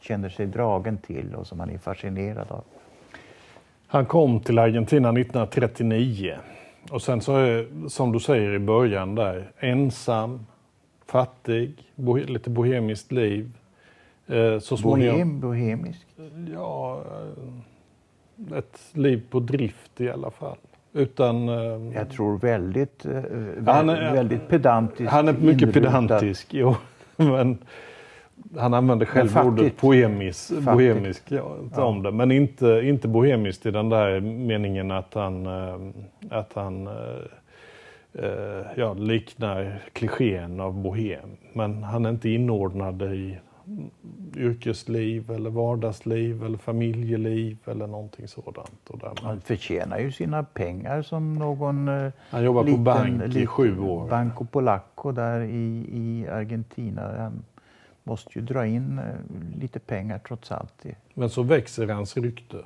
känner 0.00 0.28
sig 0.28 0.46
dragen 0.46 0.98
till 0.98 1.34
och 1.34 1.46
som 1.46 1.60
han 1.60 1.70
är 1.70 1.78
fascinerad 1.78 2.50
av. 2.50 2.64
Han 3.86 4.06
kom 4.06 4.40
till 4.40 4.58
Argentina 4.58 5.08
1939 5.08 6.36
och 6.90 7.02
sen 7.02 7.20
så 7.20 7.36
är, 7.36 7.88
som 7.88 8.12
du 8.12 8.20
säger 8.20 8.54
i 8.54 8.58
början 8.58 9.14
där, 9.14 9.52
ensam, 9.58 10.46
fattig, 11.10 11.72
bohe, 11.94 12.24
lite 12.26 12.50
bohemiskt 12.50 13.12
liv. 13.12 13.50
Eh, 14.26 14.58
så 14.58 14.76
småningom, 14.76 15.16
Bohem, 15.18 15.40
bohemisk. 15.40 16.06
ja, 16.54 17.02
eh, 18.50 18.58
ett 18.58 18.80
liv 18.92 19.22
på 19.30 19.40
drift 19.40 20.00
i 20.00 20.10
alla 20.10 20.30
fall. 20.30 20.56
Utan, 20.92 21.48
eh, 21.48 21.94
Jag 21.94 22.10
tror 22.10 22.38
väldigt, 22.38 23.06
Han 23.66 23.88
är- 23.88 24.12
väldigt 24.14 24.48
pedantisk. 24.48 25.10
han 25.12 25.28
är 25.28 25.32
mycket 25.32 25.62
inrutad. 25.62 25.80
pedantisk, 25.80 26.46
jo, 26.54 26.74
men 27.16 27.58
han 28.58 28.74
använder 28.74 29.06
själv 29.06 29.38
ordet 29.38 29.76
poemis, 29.76 30.52
bohemisk 30.60 31.22
ja, 31.28 31.56
om 31.84 32.02
det, 32.02 32.10
men 32.12 32.30
inte, 32.30 32.66
inte 32.84 33.08
bohemiskt 33.08 33.66
i 33.66 33.70
den 33.70 33.88
där 33.88 34.20
meningen 34.20 34.90
att 34.90 35.14
han, 35.14 35.46
att 36.30 36.52
han 36.52 36.88
eh, 38.12 38.66
ja, 38.76 38.94
liknar 38.94 39.82
klichén 39.92 40.60
av 40.60 40.74
bohem. 40.82 41.36
Men 41.52 41.82
han 41.82 42.06
är 42.06 42.10
inte 42.10 42.28
inordnad 42.28 43.02
i 43.02 43.38
yrkesliv 44.36 45.30
eller 45.30 45.50
vardagsliv 45.50 46.44
eller 46.44 46.58
familjeliv 46.58 47.58
eller 47.66 47.86
någonting 47.86 48.28
sådant. 48.28 48.88
Och 48.90 48.98
där. 48.98 49.12
Han 49.22 49.40
förtjänar 49.40 49.98
ju 49.98 50.12
sina 50.12 50.42
pengar 50.42 51.02
som 51.02 51.34
någon 51.34 51.88
eh, 51.88 52.12
Han 52.30 52.44
jobbar 52.44 52.62
på 52.62 52.66
liten- 52.68 52.84
bank 52.84 53.36
i 53.36 53.46
sju 53.46 53.80
år. 53.80 54.08
Banco 54.08 54.44
Polacco 54.44 55.12
där 55.12 55.40
i, 55.40 55.86
i 55.92 56.26
Argentina. 56.28 57.14
Han 57.18 57.42
måste 58.04 58.38
ju 58.38 58.44
dra 58.44 58.66
in 58.66 58.98
eh, 58.98 59.58
lite 59.60 59.78
pengar 59.78 60.18
trots 60.28 60.52
allt. 60.52 60.84
Men 61.14 61.30
så 61.30 61.42
växer 61.42 61.86
hans 61.88 62.16
rykte 62.16 62.56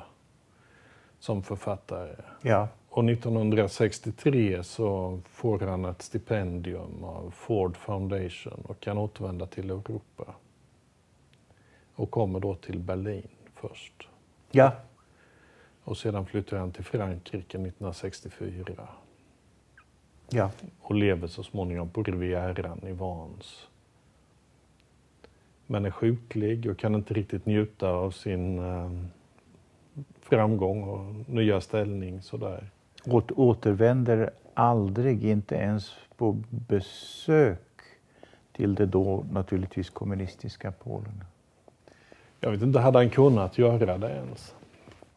som 1.18 1.42
författare. 1.42 2.10
Ja, 2.42 2.68
Och 2.94 3.10
1963 3.10 4.62
så 4.64 5.20
får 5.24 5.58
han 5.58 5.84
ett 5.84 6.02
stipendium 6.02 7.04
av 7.04 7.30
Ford 7.30 7.76
Foundation 7.76 8.62
och 8.64 8.80
kan 8.80 8.98
återvända 8.98 9.46
till 9.46 9.70
Europa. 9.70 10.34
Och 11.94 12.10
kommer 12.10 12.40
då 12.40 12.54
till 12.54 12.78
Berlin 12.78 13.28
först. 13.54 14.08
ja, 14.50 14.72
Och 15.84 15.96
sedan 15.96 16.26
flyttar 16.26 16.56
han 16.56 16.72
till 16.72 16.84
Frankrike 16.84 17.58
1964 17.58 18.88
ja. 20.28 20.50
och 20.80 20.94
lever 20.94 21.28
så 21.28 21.42
småningom 21.42 21.90
på 21.90 22.02
Rivieran 22.02 22.80
i 22.86 22.92
Vans. 22.92 23.68
Men 25.66 25.84
är 25.84 25.90
sjuklig 25.90 26.70
och 26.70 26.78
kan 26.78 26.94
inte 26.94 27.14
riktigt 27.14 27.46
njuta 27.46 27.88
av 27.88 28.10
sin 28.10 28.58
eh, 28.58 28.90
framgång 30.20 30.82
och 30.82 31.28
nya 31.28 31.60
ställning 31.60 32.22
sådär. 32.22 32.70
Åt, 33.06 33.30
återvänder 33.30 34.30
aldrig, 34.54 35.24
inte 35.24 35.54
ens 35.54 35.92
på 36.16 36.42
besök 36.48 37.60
till 38.52 38.74
det 38.74 38.86
då 38.86 39.24
naturligtvis 39.30 39.90
kommunistiska 39.90 40.72
Polen. 40.72 41.24
Jag 42.40 42.50
vet 42.50 42.62
inte, 42.62 42.78
hade 42.78 42.98
han 42.98 43.10
kunnat 43.10 43.58
göra 43.58 43.98
det 43.98 44.10
ens? 44.10 44.54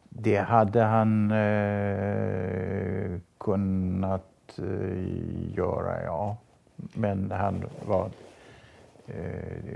Det 0.08 0.36
hade 0.36 0.82
han 0.82 1.30
eh, 1.30 3.20
kunnat 3.38 4.58
eh, 4.58 5.54
göra, 5.56 6.02
ja. 6.02 6.36
Men 6.94 7.30
han 7.30 7.64
var... 7.86 8.10
Eh, 9.08 9.14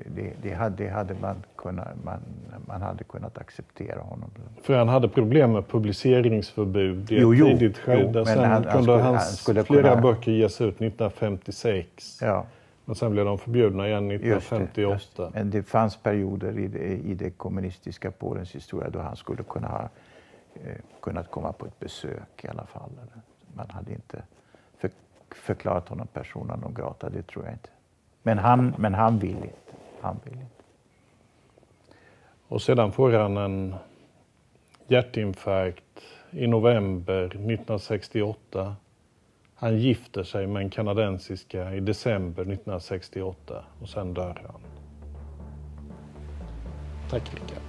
det, 0.07 0.33
det, 0.43 0.51
hade, 0.55 0.77
det 0.85 0.89
hade 0.89 1.15
man 1.15 1.37
kunnat, 1.57 1.89
man, 2.05 2.21
man 2.67 2.83
hade 2.83 3.05
kunnat 3.05 3.39
acceptera 3.39 4.01
honom. 4.01 4.31
För 4.63 4.79
han 4.79 4.89
hade 4.89 5.09
problem 5.09 5.53
med 5.53 5.69
publiceringsförbud 5.69 7.13
i 7.13 7.17
ett 7.17 7.23
Jo, 7.23 7.35
jo, 7.35 7.47
tidigt 7.47 7.77
jo, 7.87 7.93
skede. 7.93 8.13
men 8.13 8.27
Sen 8.27 8.39
han- 8.39 8.51
han 8.51 8.63
kunde 8.63 8.83
skulle- 8.83 9.03
hans 9.03 9.17
han 9.25 9.33
skulle 9.33 9.65
flera 9.65 9.89
kunna- 9.91 10.03
böcker 10.03 10.33
ges 10.33 10.61
ut 10.61 10.81
1956. 10.81 12.19
Ja, 12.23 12.47
Men 12.85 12.95
sen 12.95 13.13
blev 13.13 13.25
de 13.25 13.39
förbjudna 13.39 13.89
igen 13.89 14.11
just 14.11 14.23
det, 14.25 14.29
just 14.29 14.47
1958. 14.53 15.23
det. 15.23 15.31
Men 15.39 15.51
det 15.51 15.63
fanns 15.63 15.97
perioder 15.97 16.59
i 16.59 16.69
det, 16.69 16.79
i 16.97 17.15
det 17.15 17.31
kommunistiska 17.31 18.11
Polens 18.11 18.55
historia 18.55 18.91
då 18.91 18.99
han 19.01 19.17
skulle 19.17 19.43
kunna 19.43 19.69
ha 19.69 19.89
eh, 20.55 20.77
kunnat 21.03 21.31
komma 21.31 21.53
på 21.53 21.67
ett 21.67 21.81
besök 21.81 22.45
i 22.45 22.49
alla 22.49 22.65
fall. 22.67 22.91
Man 23.55 23.67
hade 23.71 23.93
inte 23.93 24.23
för, 24.79 24.91
förklarat 25.31 25.89
honom 25.89 26.07
persona 26.07 26.57
non 26.57 26.75
grata, 26.75 27.11
det 27.11 27.23
tror 27.27 27.45
jag 27.45 27.55
inte. 27.55 27.69
Men 28.23 28.39
han, 28.39 28.75
men 28.79 28.95
han 28.95 29.19
vill 29.19 29.37
inte. 29.37 29.73
Han 30.01 30.21
vill 30.25 30.33
inte. 30.33 30.47
Och 32.49 32.63
sedan 32.63 32.93
får 32.93 33.13
han 33.13 33.37
en 33.37 33.75
hjärtinfarkt 34.87 36.03
i 36.31 36.47
november 36.47 37.25
1968. 37.25 38.77
Han 39.55 39.79
gifter 39.79 40.23
sig 40.23 40.47
med 40.47 40.63
en 40.63 40.71
kanadensiska 40.71 41.75
i 41.75 41.81
december 41.81 42.43
1968 42.43 43.65
och 43.81 43.89
sen 43.89 44.15
dör 44.15 44.43
han. 44.47 44.61
Tack 47.11 47.35
Rickard. 47.35 47.63